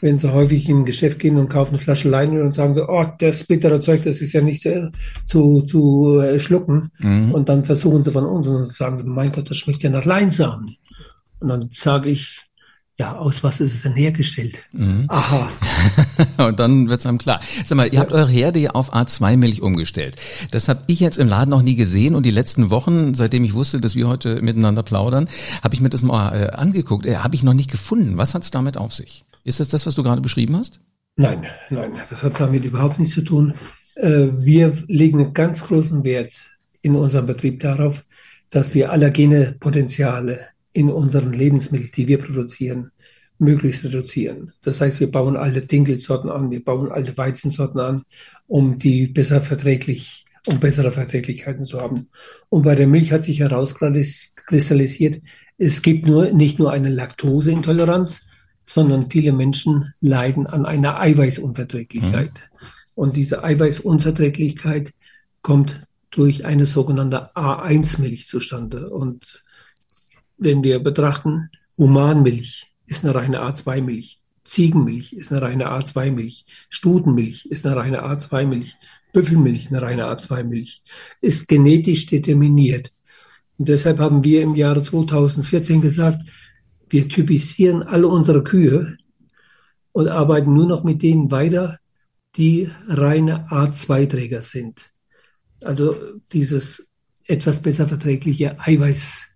Wenn 0.00 0.18
sie 0.18 0.32
häufig 0.32 0.68
in 0.68 0.78
ein 0.78 0.84
Geschäft 0.84 1.18
gehen 1.18 1.38
und 1.38 1.48
kaufen 1.48 1.74
eine 1.74 1.82
Flasche 1.82 2.08
Leinöl 2.08 2.44
und 2.44 2.54
sagen 2.54 2.74
so, 2.74 2.88
oh, 2.88 3.04
das 3.18 3.44
bittere 3.44 3.80
Zeug, 3.80 4.02
das 4.02 4.20
ist 4.20 4.32
ja 4.32 4.40
nicht 4.40 4.64
äh, 4.66 4.90
zu, 5.26 5.62
zu 5.62 6.20
äh, 6.20 6.38
schlucken. 6.38 6.90
Mhm. 6.98 7.32
Und 7.32 7.48
dann 7.48 7.64
versuchen 7.64 8.04
sie 8.04 8.12
von 8.12 8.24
uns 8.24 8.46
und 8.46 8.72
sagen 8.72 9.02
mein 9.06 9.32
Gott, 9.32 9.50
das 9.50 9.56
schmeckt 9.56 9.82
ja 9.82 9.90
nach 9.90 10.04
Leinsamen. 10.04 10.76
Und 11.40 11.48
dann 11.48 11.70
sage 11.72 12.10
ich, 12.10 12.47
ja, 12.98 13.16
aus 13.16 13.44
was 13.44 13.60
ist 13.60 13.74
es 13.74 13.82
denn 13.82 13.94
hergestellt? 13.94 14.58
Mhm. 14.72 15.04
Aha. 15.06 15.48
und 16.48 16.58
dann 16.58 16.88
wird's 16.88 17.06
einem 17.06 17.18
klar. 17.18 17.40
Sag 17.64 17.76
mal, 17.76 17.86
ihr 17.86 17.94
ja. 17.94 18.00
habt 18.00 18.12
eure 18.12 18.28
Herde 18.28 18.74
auf 18.74 18.92
A2-Milch 18.92 19.62
umgestellt. 19.62 20.16
Das 20.50 20.68
habe 20.68 20.82
ich 20.88 20.98
jetzt 20.98 21.16
im 21.16 21.28
Laden 21.28 21.50
noch 21.50 21.62
nie 21.62 21.76
gesehen 21.76 22.16
und 22.16 22.26
die 22.26 22.32
letzten 22.32 22.70
Wochen, 22.70 23.14
seitdem 23.14 23.44
ich 23.44 23.54
wusste, 23.54 23.80
dass 23.80 23.94
wir 23.94 24.08
heute 24.08 24.42
miteinander 24.42 24.82
plaudern, 24.82 25.28
habe 25.62 25.76
ich 25.76 25.80
mir 25.80 25.90
das 25.90 26.02
mal 26.02 26.32
äh, 26.32 26.50
angeguckt. 26.50 27.06
Äh, 27.06 27.16
habe 27.16 27.36
ich 27.36 27.44
noch 27.44 27.54
nicht 27.54 27.70
gefunden. 27.70 28.16
Was 28.16 28.34
hat's 28.34 28.50
damit 28.50 28.76
auf 28.76 28.92
sich? 28.92 29.24
Ist 29.44 29.60
das 29.60 29.68
das, 29.68 29.86
was 29.86 29.94
du 29.94 30.02
gerade 30.02 30.20
beschrieben 30.20 30.56
hast? 30.56 30.80
Nein, 31.14 31.46
nein, 31.70 31.92
das 32.10 32.24
hat 32.24 32.40
damit 32.40 32.64
überhaupt 32.64 32.98
nichts 32.98 33.14
zu 33.14 33.22
tun. 33.22 33.54
Äh, 33.94 34.28
wir 34.32 34.72
legen 34.88 35.20
einen 35.20 35.34
ganz 35.34 35.62
großen 35.62 36.02
Wert 36.02 36.32
in 36.80 36.96
unserem 36.96 37.26
Betrieb 37.26 37.60
darauf, 37.60 38.04
dass 38.50 38.74
wir 38.74 38.90
allergene 38.90 39.54
Potenziale 39.60 40.40
in 40.72 40.90
unseren 40.90 41.32
Lebensmitteln, 41.32 41.92
die 41.94 42.08
wir 42.08 42.18
produzieren, 42.18 42.90
möglichst 43.38 43.84
reduzieren. 43.84 44.52
Das 44.62 44.80
heißt, 44.80 45.00
wir 45.00 45.10
bauen 45.10 45.36
alte 45.36 45.62
Dinkelsorten 45.62 46.30
an, 46.30 46.50
wir 46.50 46.64
bauen 46.64 46.90
alte 46.90 47.16
Weizensorten 47.16 47.80
an, 47.80 48.02
um 48.46 48.78
die 48.78 49.06
besser 49.06 49.40
verträglich, 49.40 50.24
um 50.46 50.58
bessere 50.58 50.90
Verträglichkeiten 50.90 51.64
zu 51.64 51.80
haben. 51.80 52.08
Und 52.48 52.62
bei 52.62 52.74
der 52.74 52.86
Milch 52.86 53.12
hat 53.12 53.24
sich 53.24 53.40
herauskristallisiert, 53.40 55.22
es 55.56 55.82
gibt 55.82 56.06
nur, 56.06 56.30
nicht 56.32 56.58
nur 56.58 56.72
eine 56.72 56.90
Laktoseintoleranz, 56.90 58.22
sondern 58.66 59.10
viele 59.10 59.32
Menschen 59.32 59.92
leiden 60.00 60.46
an 60.46 60.66
einer 60.66 61.00
Eiweißunverträglichkeit. 61.00 62.32
Mhm. 62.32 62.66
Und 62.94 63.16
diese 63.16 63.42
Eiweißunverträglichkeit 63.42 64.92
kommt 65.42 65.82
durch 66.10 66.44
eine 66.44 66.66
sogenannte 66.66 67.34
A1-Milch 67.34 68.26
zustande. 68.26 68.90
Und 68.90 69.44
wenn 70.38 70.64
wir 70.64 70.78
betrachten, 70.78 71.50
Humanmilch 71.76 72.72
ist 72.86 73.04
eine 73.04 73.14
reine 73.14 73.40
A2-Milch, 73.42 74.20
Ziegenmilch 74.44 75.12
ist 75.12 75.30
eine 75.30 75.42
reine 75.42 75.68
A2-Milch, 75.68 76.46
Stutenmilch 76.70 77.46
ist 77.46 77.66
eine 77.66 77.76
reine 77.76 78.04
A2-Milch, 78.04 78.76
Büffelmilch 79.12 79.68
eine 79.68 79.82
reine 79.82 80.06
A2-Milch, 80.06 80.82
ist 81.20 81.48
genetisch 81.48 82.06
determiniert. 82.06 82.92
Und 83.58 83.68
deshalb 83.68 83.98
haben 83.98 84.24
wir 84.24 84.42
im 84.42 84.54
Jahre 84.54 84.82
2014 84.82 85.80
gesagt, 85.80 86.20
wir 86.88 87.08
typisieren 87.08 87.82
alle 87.82 88.08
unsere 88.08 88.42
Kühe 88.42 88.96
und 89.92 90.08
arbeiten 90.08 90.54
nur 90.54 90.66
noch 90.66 90.84
mit 90.84 91.02
denen 91.02 91.30
weiter, 91.30 91.78
die 92.36 92.70
reine 92.86 93.48
A2-Träger 93.50 94.42
sind. 94.42 94.90
Also 95.62 95.96
dieses 96.32 96.86
etwas 97.26 97.60
besser 97.60 97.86
verträgliche 97.86 98.58
Eiweiß 98.60 99.27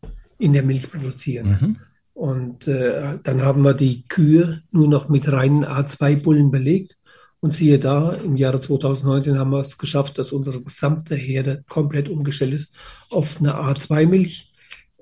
in 0.43 0.53
der 0.53 0.65
Milch 0.65 0.91
produzieren. 0.91 1.59
Mhm. 1.61 1.77
Und 2.15 2.67
äh, 2.67 3.19
dann 3.23 3.43
haben 3.43 3.63
wir 3.63 3.75
die 3.75 4.05
Kühe 4.09 4.63
nur 4.73 4.89
noch 4.89 5.09
mit 5.09 5.31
reinen 5.31 5.65
A2-Bullen 5.65 6.51
belegt. 6.51 6.99
Und 7.41 7.55
siehe 7.55 7.79
da, 7.79 8.13
im 8.13 8.37
Jahre 8.37 8.61
2019 8.61 9.39
haben 9.39 9.51
wir 9.51 9.61
es 9.61 9.79
geschafft, 9.79 10.19
dass 10.19 10.33
unsere 10.33 10.61
gesamte 10.61 11.15
Herde 11.15 11.65
komplett 11.69 12.09
umgestellt 12.09 12.55
ist 12.55 12.75
auf 13.11 13.39
eine 13.41 13.55
A2-Milch. 13.55 14.53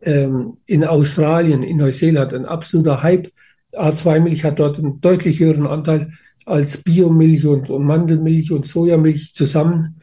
Ähm, 0.03 0.59
in 0.67 0.85
Australien, 0.85 1.63
in 1.63 1.79
Neuseeland 1.79 2.33
ein 2.33 2.47
absoluter 2.47 3.03
Hype. 3.03 3.33
A2-Milch 3.73 4.45
hat 4.45 4.59
dort 4.59 4.79
einen 4.79 5.01
deutlich 5.01 5.41
höheren 5.41 5.67
Anteil 5.67 6.13
als 6.47 6.79
Biomilch 6.79 7.47
und, 7.47 7.71
und 7.71 7.85
Mandelmilch 7.85 8.53
und 8.53 8.67
Sojamilch 8.67 9.35
zusammen. 9.35 10.01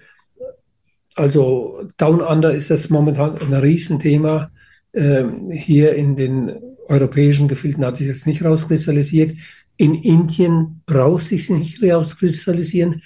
Also 1.15 1.87
Down 1.97 2.21
Under 2.21 2.53
ist 2.53 2.69
das 2.69 2.89
momentan 2.89 3.37
ein 3.39 3.53
Riesenthema. 3.53 4.51
Ähm, 4.97 5.51
hier 5.51 5.93
in 5.93 6.15
den 6.15 6.51
europäischen 6.87 7.47
Gefilden 7.47 7.85
hat 7.85 7.97
sich 7.97 8.07
das 8.07 8.25
nicht 8.25 8.43
rauskristallisiert. 8.43 9.37
In 9.77 9.93
Indien 9.93 10.81
braucht 10.87 11.27
sich 11.27 11.51
nicht 11.51 11.83
rauskristallisieren. 11.83 13.03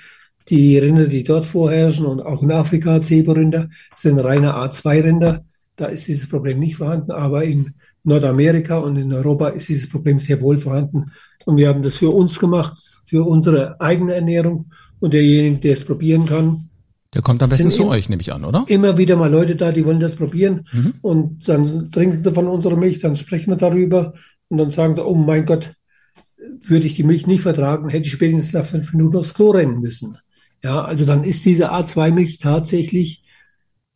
Die 0.47 0.77
Rinder, 0.77 1.08
die 1.08 1.23
dort 1.23 1.43
vorherrschen 1.43 2.06
und 2.06 2.21
auch 2.21 2.43
in 2.43 2.51
Afrika 2.51 3.01
Zeberrinder, 3.01 3.67
sind 3.97 4.19
reine 4.19 4.54
A2-Rinder. 4.54 5.43
Da 5.75 5.88
ist 5.88 6.08
dieses 6.08 6.30
Problem 6.30 6.60
nicht 6.60 6.77
vorhanden, 6.77 7.12
aber 7.12 7.43
in 7.43 7.73
Nordamerika 8.06 8.77
und 8.77 8.95
in 8.95 9.12
Europa 9.12 9.49
ist 9.49 9.67
dieses 9.67 9.89
Problem 9.89 10.17
sehr 10.19 10.39
wohl 10.39 10.60
vorhanden. 10.60 11.12
Und 11.45 11.58
wir 11.58 11.67
haben 11.67 11.84
das 11.84 11.97
für 11.97 12.12
uns 12.12 12.39
gemacht, 12.39 12.82
für 13.06 13.23
unsere 13.27 13.82
eigene 13.82 14.13
Ernährung. 14.15 14.71
Und 15.01 15.13
derjenige, 15.13 15.58
der 15.58 15.73
es 15.73 15.84
probieren 15.84 16.25
kann, 16.25 16.69
der 17.13 17.21
kommt 17.21 17.43
am 17.43 17.50
besten 17.50 17.71
zu 17.71 17.88
euch, 17.88 18.08
nehme 18.08 18.21
ich 18.21 18.34
an, 18.34 18.45
oder? 18.45 18.63
Immer 18.67 18.97
wieder 18.97 19.17
mal 19.17 19.30
Leute 19.30 19.56
da, 19.56 19.71
die 19.71 19.86
wollen 19.86 20.00
das 20.00 20.15
probieren. 20.15 20.65
Mhm. 20.71 20.93
Und 21.02 21.50
dann 21.50 21.91
trinken 21.91 22.24
sie 22.24 22.32
von 22.32 22.47
unserer 22.47 22.78
Milch, 22.78 23.00
dann 23.00 23.17
sprechen 23.17 23.52
wir 23.52 23.58
darüber 23.58 24.13
und 24.47 24.58
dann 24.58 24.71
sagen 24.71 24.95
sie, 24.95 25.06
oh 25.06 25.15
mein 25.15 25.45
Gott, 25.45 25.74
würde 26.63 26.88
ich 26.88 26.95
die 26.95 27.04
Milch 27.04 27.28
nicht 27.28 27.41
vertragen, 27.41 27.89
hätte 27.89 28.08
ich 28.08 28.13
spätestens 28.13 28.54
nach 28.54 28.65
fünf 28.65 28.93
Minuten 28.93 29.17
aufs 29.17 29.34
Klo 29.34 29.52
rennen 29.52 29.82
müssen. 29.82 30.17
Ja, 30.63 30.84
also 30.84 31.06
dann 31.06 31.24
ist 31.24 31.43
diese 31.45 31.74
A2-Milch 31.74 32.39
tatsächlich 32.39 33.24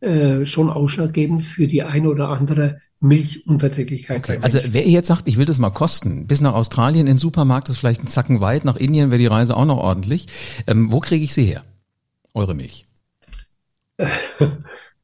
äh, 0.02 0.46
schon 0.46 0.70
ausschlaggebend 0.70 1.42
für 1.42 1.68
die 1.68 1.84
eine 1.84 2.10
oder 2.10 2.30
andere 2.30 2.82
Milchunverträglichkeit. 3.00 4.18
Okay. 4.18 4.40
Also 4.42 4.60
wer 4.72 4.88
jetzt 4.88 5.08
sagt, 5.08 5.24
ich 5.26 5.38
will 5.38 5.46
das 5.46 5.60
mal 5.60 5.70
kosten, 5.70 6.28
bis 6.28 6.42
nach 6.42 6.54
Australien 6.54 7.02
in 7.02 7.16
den 7.16 7.18
Supermarkt 7.18 7.70
ist 7.70 7.78
vielleicht 7.78 8.04
ein 8.04 8.08
Zacken 8.08 8.42
weit, 8.42 8.66
nach 8.66 8.78
Indien 8.78 9.10
wäre 9.10 9.20
die 9.20 9.28
Reise 9.28 9.56
auch 9.56 9.66
noch 9.66 9.78
ordentlich. 9.78 10.28
Ähm, 10.68 10.92
wo 10.92 11.00
kriege 11.00 11.24
ich 11.24 11.34
sie 11.34 11.46
her? 11.46 11.64
Eure 12.34 12.56
Milch? 12.56 12.88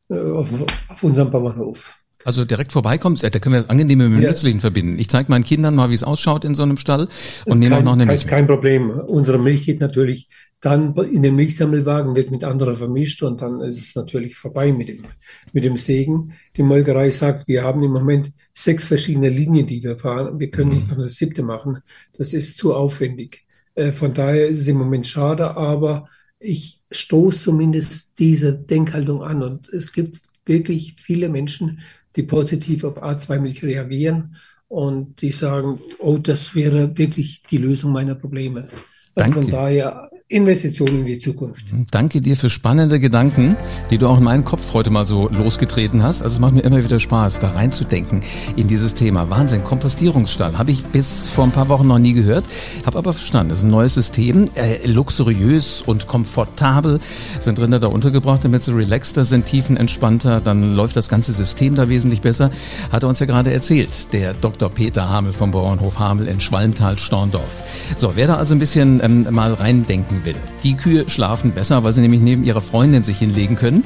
Auf, 0.09 0.49
auf 0.89 1.03
unserem 1.03 1.31
Bauernhof. 1.31 1.97
Also 2.23 2.45
direkt 2.45 2.71
vorbeikommt, 2.71 3.23
da 3.23 3.29
können 3.29 3.53
wir 3.53 3.61
das 3.61 3.69
Angenehme 3.69 4.07
mit 4.07 4.19
dem 4.19 4.23
ja. 4.23 4.29
Nützlichen 4.29 4.61
verbinden. 4.61 4.99
Ich 4.99 5.09
zeige 5.09 5.31
meinen 5.31 5.43
Kindern 5.43 5.75
mal, 5.75 5.89
wie 5.89 5.95
es 5.95 6.03
ausschaut 6.03 6.45
in 6.45 6.53
so 6.53 6.63
einem 6.63 6.77
Stall 6.77 7.07
und 7.45 7.59
nehme 7.59 7.77
auch 7.77 7.83
noch 7.83 7.93
eine 7.93 8.05
Milch. 8.05 8.27
Kein, 8.27 8.45
kein 8.45 8.47
Problem. 8.47 8.91
Unsere 8.91 9.39
Milch 9.39 9.65
geht 9.65 9.79
natürlich 9.79 10.27
dann 10.59 10.95
in 10.95 11.23
den 11.23 11.35
Milchsammelwagen, 11.35 12.15
wird 12.15 12.29
mit 12.29 12.43
anderer 12.43 12.75
vermischt 12.75 13.23
und 13.23 13.41
dann 13.41 13.61
ist 13.61 13.79
es 13.79 13.95
natürlich 13.95 14.35
vorbei 14.35 14.71
mit 14.71 14.89
dem, 14.89 15.05
mit 15.53 15.63
dem 15.63 15.75
Segen. 15.75 16.33
Die 16.55 16.61
Molkerei 16.61 17.09
sagt, 17.09 17.47
wir 17.47 17.63
haben 17.63 17.81
im 17.81 17.91
Moment 17.91 18.31
sechs 18.53 18.85
verschiedene 18.85 19.29
Linien, 19.29 19.65
die 19.65 19.83
wir 19.83 19.95
fahren. 19.95 20.39
Wir 20.39 20.51
können 20.51 20.69
mhm. 20.69 20.75
nicht 20.75 20.89
noch 20.89 20.97
eine 20.99 21.07
siebte 21.07 21.41
machen. 21.41 21.79
Das 22.15 22.33
ist 22.33 22.57
zu 22.57 22.75
aufwendig. 22.75 23.43
Äh, 23.73 23.91
von 23.91 24.13
daher 24.13 24.47
ist 24.47 24.61
es 24.61 24.67
im 24.67 24.77
Moment 24.77 25.07
schade, 25.07 25.57
aber 25.57 26.07
ich 26.39 26.80
stoße 26.91 27.43
zumindest 27.43 28.11
diese 28.19 28.53
Denkhaltung 28.53 29.23
an. 29.23 29.41
Und 29.41 29.69
es 29.69 29.91
gibt 29.91 30.21
wirklich 30.45 30.95
viele 30.99 31.29
Menschen, 31.29 31.79
die 32.15 32.23
positiv 32.23 32.83
auf 32.83 33.01
A2-Milch 33.01 33.63
reagieren 33.63 34.35
und 34.67 35.21
die 35.21 35.31
sagen, 35.31 35.79
oh, 35.99 36.17
das 36.17 36.55
wäre 36.55 36.97
wirklich 36.97 37.43
die 37.49 37.57
Lösung 37.57 37.91
meiner 37.91 38.15
Probleme. 38.15 38.67
Also 38.69 38.79
Danke. 39.15 39.41
Von 39.41 39.51
daher 39.51 40.11
Investitionen 40.31 40.99
in 40.99 41.05
die 41.05 41.17
Zukunft. 41.19 41.65
Danke 41.91 42.21
dir 42.21 42.37
für 42.37 42.49
spannende 42.49 42.99
Gedanken, 42.99 43.57
die 43.89 43.97
du 43.97 44.07
auch 44.07 44.17
in 44.17 44.23
meinen 44.23 44.45
Kopf 44.45 44.73
heute 44.73 44.89
mal 44.89 45.05
so 45.05 45.27
losgetreten 45.27 46.03
hast. 46.03 46.21
Also 46.21 46.35
es 46.35 46.39
macht 46.39 46.53
mir 46.53 46.61
immer 46.61 46.83
wieder 46.83 46.99
Spaß, 46.99 47.41
da 47.41 47.49
reinzudenken 47.49 48.21
in 48.55 48.67
dieses 48.67 48.93
Thema. 48.93 49.29
Wahnsinn, 49.29 49.63
Kompostierungsstall. 49.63 50.57
Habe 50.57 50.71
ich 50.71 50.83
bis 50.85 51.27
vor 51.27 51.43
ein 51.43 51.51
paar 51.51 51.67
Wochen 51.67 51.87
noch 51.87 51.99
nie 51.99 52.13
gehört, 52.13 52.45
habe 52.85 52.97
aber 52.97 53.11
verstanden. 53.11 53.49
Das 53.49 53.59
ist 53.59 53.65
ein 53.65 53.71
neues 53.71 53.93
System, 53.93 54.49
äh, 54.55 54.87
luxuriös 54.87 55.83
und 55.85 56.07
komfortabel. 56.07 56.99
Sind 57.39 57.59
Rinder 57.59 57.79
da 57.79 57.87
untergebracht, 57.87 58.45
damit 58.45 58.63
sie 58.63 58.73
relaxter 58.73 59.25
sind, 59.25 59.45
tiefenentspannter. 59.47 60.39
Dann 60.39 60.75
läuft 60.75 60.95
das 60.95 61.09
ganze 61.09 61.33
System 61.33 61.75
da 61.75 61.89
wesentlich 61.89 62.21
besser. 62.21 62.51
Hat 62.89 63.03
er 63.03 63.09
uns 63.09 63.19
ja 63.19 63.25
gerade 63.25 63.51
erzählt, 63.51 64.13
der 64.13 64.33
Dr. 64.33 64.69
Peter 64.69 65.09
Hamel 65.09 65.33
vom 65.33 65.51
Bauernhof 65.51 65.99
Hamel 65.99 66.27
in 66.27 66.39
Schwalmtal-Storndorf. 66.39 67.63
So, 67.97 68.13
wer 68.15 68.27
da 68.27 68.37
also 68.37 68.55
ein 68.55 68.59
bisschen 68.59 69.01
ähm, 69.03 69.27
mal 69.31 69.53
reindenken 69.53 70.20
will. 70.25 70.35
Die 70.63 70.75
Kühe 70.75 71.09
schlafen 71.09 71.51
besser, 71.51 71.83
weil 71.83 71.93
sie 71.93 72.01
nämlich 72.01 72.21
neben 72.21 72.43
ihrer 72.43 72.61
Freundin 72.61 73.03
sich 73.03 73.19
hinlegen 73.19 73.55
können. 73.55 73.83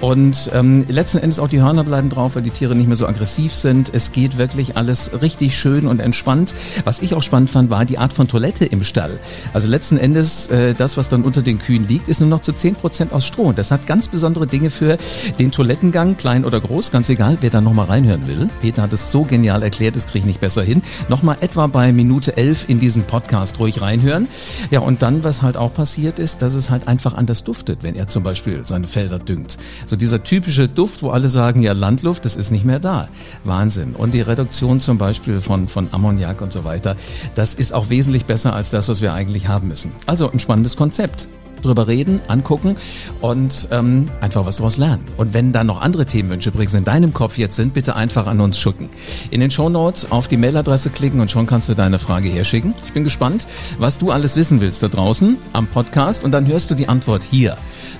Und 0.00 0.50
ähm, 0.52 0.84
letzten 0.88 1.18
Endes 1.18 1.38
auch 1.38 1.48
die 1.48 1.62
Hörner 1.62 1.84
bleiben 1.84 2.10
drauf, 2.10 2.36
weil 2.36 2.42
die 2.42 2.50
Tiere 2.50 2.74
nicht 2.74 2.86
mehr 2.86 2.96
so 2.96 3.06
aggressiv 3.06 3.54
sind. 3.54 3.90
Es 3.94 4.12
geht 4.12 4.36
wirklich 4.36 4.76
alles 4.76 5.10
richtig 5.22 5.58
schön 5.58 5.86
und 5.86 6.00
entspannt. 6.00 6.54
Was 6.84 7.00
ich 7.00 7.14
auch 7.14 7.22
spannend 7.22 7.50
fand, 7.50 7.70
war 7.70 7.84
die 7.84 7.98
Art 7.98 8.12
von 8.12 8.28
Toilette 8.28 8.66
im 8.66 8.84
Stall. 8.84 9.18
Also 9.54 9.68
letzten 9.68 9.96
Endes, 9.96 10.48
äh, 10.48 10.74
das, 10.74 10.96
was 10.96 11.08
dann 11.08 11.22
unter 11.22 11.42
den 11.42 11.58
Kühen 11.58 11.88
liegt, 11.88 12.08
ist 12.08 12.20
nur 12.20 12.28
noch 12.28 12.40
zu 12.40 12.52
10% 12.52 13.12
aus 13.12 13.24
Stroh. 13.24 13.44
Und 13.44 13.58
das 13.58 13.70
hat 13.70 13.86
ganz 13.86 14.08
besondere 14.08 14.46
Dinge 14.46 14.70
für 14.70 14.98
den 15.38 15.50
Toilettengang, 15.50 16.16
klein 16.16 16.44
oder 16.44 16.60
groß, 16.60 16.90
ganz 16.90 17.08
egal, 17.08 17.38
wer 17.40 17.50
da 17.50 17.60
nochmal 17.60 17.86
reinhören 17.86 18.26
will. 18.26 18.48
Peter 18.60 18.82
hat 18.82 18.92
es 18.92 19.10
so 19.10 19.22
genial 19.22 19.62
erklärt, 19.62 19.96
das 19.96 20.06
kriege 20.06 20.20
ich 20.20 20.26
nicht 20.26 20.40
besser 20.40 20.62
hin. 20.62 20.82
Nochmal 21.08 21.38
etwa 21.40 21.66
bei 21.66 21.92
Minute 21.92 22.36
11 22.36 22.68
in 22.68 22.80
diesen 22.80 23.04
Podcast 23.04 23.58
ruhig 23.58 23.80
reinhören. 23.80 24.28
Ja, 24.70 24.80
und 24.80 25.02
dann, 25.02 25.24
was 25.24 25.42
halt 25.42 25.56
auch 25.56 25.72
passiert 25.72 26.18
ist, 26.18 26.42
dass 26.42 26.54
es 26.54 26.70
halt 26.70 26.86
einfach 26.86 27.14
anders 27.14 27.44
duftet, 27.44 27.82
wenn 27.82 27.94
er 27.94 28.08
zum 28.08 28.22
Beispiel 28.22 28.62
seine 28.64 28.86
Felder 28.86 29.18
düngt. 29.18 29.56
So 29.86 29.96
dieser 29.96 30.22
typische 30.22 30.68
Duft, 30.68 31.02
wo 31.02 31.10
alle 31.10 31.28
sagen, 31.28 31.62
ja, 31.62 31.72
Landluft, 31.72 32.24
das 32.24 32.36
ist 32.36 32.50
nicht 32.50 32.64
mehr 32.64 32.80
da. 32.80 33.08
Wahnsinn. 33.44 33.94
Und 33.94 34.12
die 34.14 34.20
Reduktion 34.20 34.80
zum 34.80 34.98
Beispiel 34.98 35.40
von, 35.40 35.68
von 35.68 35.88
Ammoniak 35.92 36.42
und 36.42 36.52
so 36.52 36.64
weiter, 36.64 36.96
das 37.36 37.54
ist 37.54 37.72
auch 37.72 37.88
wesentlich 37.88 38.24
besser 38.24 38.54
als 38.54 38.70
das, 38.70 38.88
was 38.88 39.00
wir 39.00 39.14
eigentlich 39.14 39.48
haben 39.48 39.68
müssen. 39.68 39.92
Also 40.06 40.30
ein 40.30 40.40
spannendes 40.40 40.76
Konzept. 40.76 41.28
Drüber 41.62 41.88
reden, 41.88 42.20
angucken 42.28 42.76
und 43.20 43.68
ähm, 43.70 44.06
einfach 44.20 44.46
was 44.46 44.56
daraus 44.56 44.76
lernen. 44.76 45.04
Und 45.16 45.34
wenn 45.34 45.52
da 45.52 45.64
noch 45.64 45.80
andere 45.80 46.06
Themenwünsche 46.06 46.50
übrigens 46.50 46.74
in 46.74 46.84
deinem 46.84 47.12
Kopf 47.12 47.38
jetzt 47.38 47.56
sind, 47.56 47.74
bitte 47.74 47.96
einfach 47.96 48.26
an 48.26 48.40
uns 48.40 48.58
schicken. 48.58 48.90
In 49.30 49.40
den 49.40 49.50
Shownotes 49.50 50.10
auf 50.10 50.28
die 50.28 50.36
Mailadresse 50.36 50.90
klicken 50.90 51.20
und 51.20 51.30
schon 51.30 51.46
kannst 51.46 51.68
du 51.68 51.74
deine 51.74 51.98
Frage 51.98 52.28
herschicken. 52.28 52.74
Ich 52.84 52.92
bin 52.92 53.04
gespannt, 53.04 53.46
was 53.78 53.98
du 53.98 54.10
alles 54.10 54.36
wissen 54.36 54.60
willst 54.60 54.82
da 54.82 54.88
draußen 54.88 55.36
am 55.52 55.66
Podcast 55.66 56.24
und 56.24 56.32
dann 56.32 56.46
hörst 56.46 56.70
du 56.70 56.74
die 56.74 56.88
Antwort 56.88 57.22
hier 57.22 57.56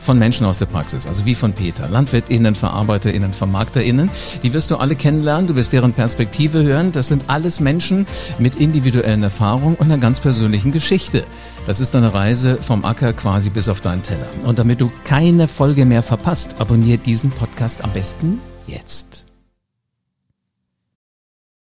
von 0.06 0.18
Menschen 0.18 0.46
aus 0.46 0.58
der 0.58 0.66
Praxis, 0.66 1.06
also 1.06 1.26
wie 1.26 1.34
von 1.34 1.52
Peter, 1.52 1.88
LandwirtInnen, 1.88 2.54
VerarbeiterInnen, 2.54 3.32
VermarkterInnen. 3.32 4.08
Die 4.42 4.52
wirst 4.52 4.70
du 4.70 4.76
alle 4.76 4.94
kennenlernen, 4.94 5.48
du 5.48 5.56
wirst 5.56 5.72
deren 5.72 5.92
Perspektive 5.92 6.62
hören. 6.62 6.92
Das 6.92 7.08
sind 7.08 7.24
alles 7.26 7.58
Menschen 7.58 8.06
mit 8.38 8.56
individuellen 8.56 9.24
Erfahrungen 9.24 9.74
und 9.74 9.86
einer 9.86 9.98
ganz 9.98 10.20
persönlichen 10.20 10.70
Geschichte. 10.70 11.24
Das 11.66 11.80
ist 11.80 11.96
eine 11.96 12.14
Reise 12.14 12.58
vom 12.58 12.84
Acker 12.84 13.12
quasi 13.12 13.50
bis 13.50 13.68
auf 13.68 13.80
deinen 13.80 14.04
Teller. 14.04 14.28
Und 14.44 14.60
damit 14.60 14.80
du 14.80 14.90
keine 15.04 15.48
Folge 15.48 15.84
mehr 15.84 16.04
verpasst, 16.04 16.60
abonniere 16.60 16.98
diesen 16.98 17.30
Podcast 17.30 17.82
am 17.82 17.92
besten 17.92 18.40
jetzt. 18.68 19.25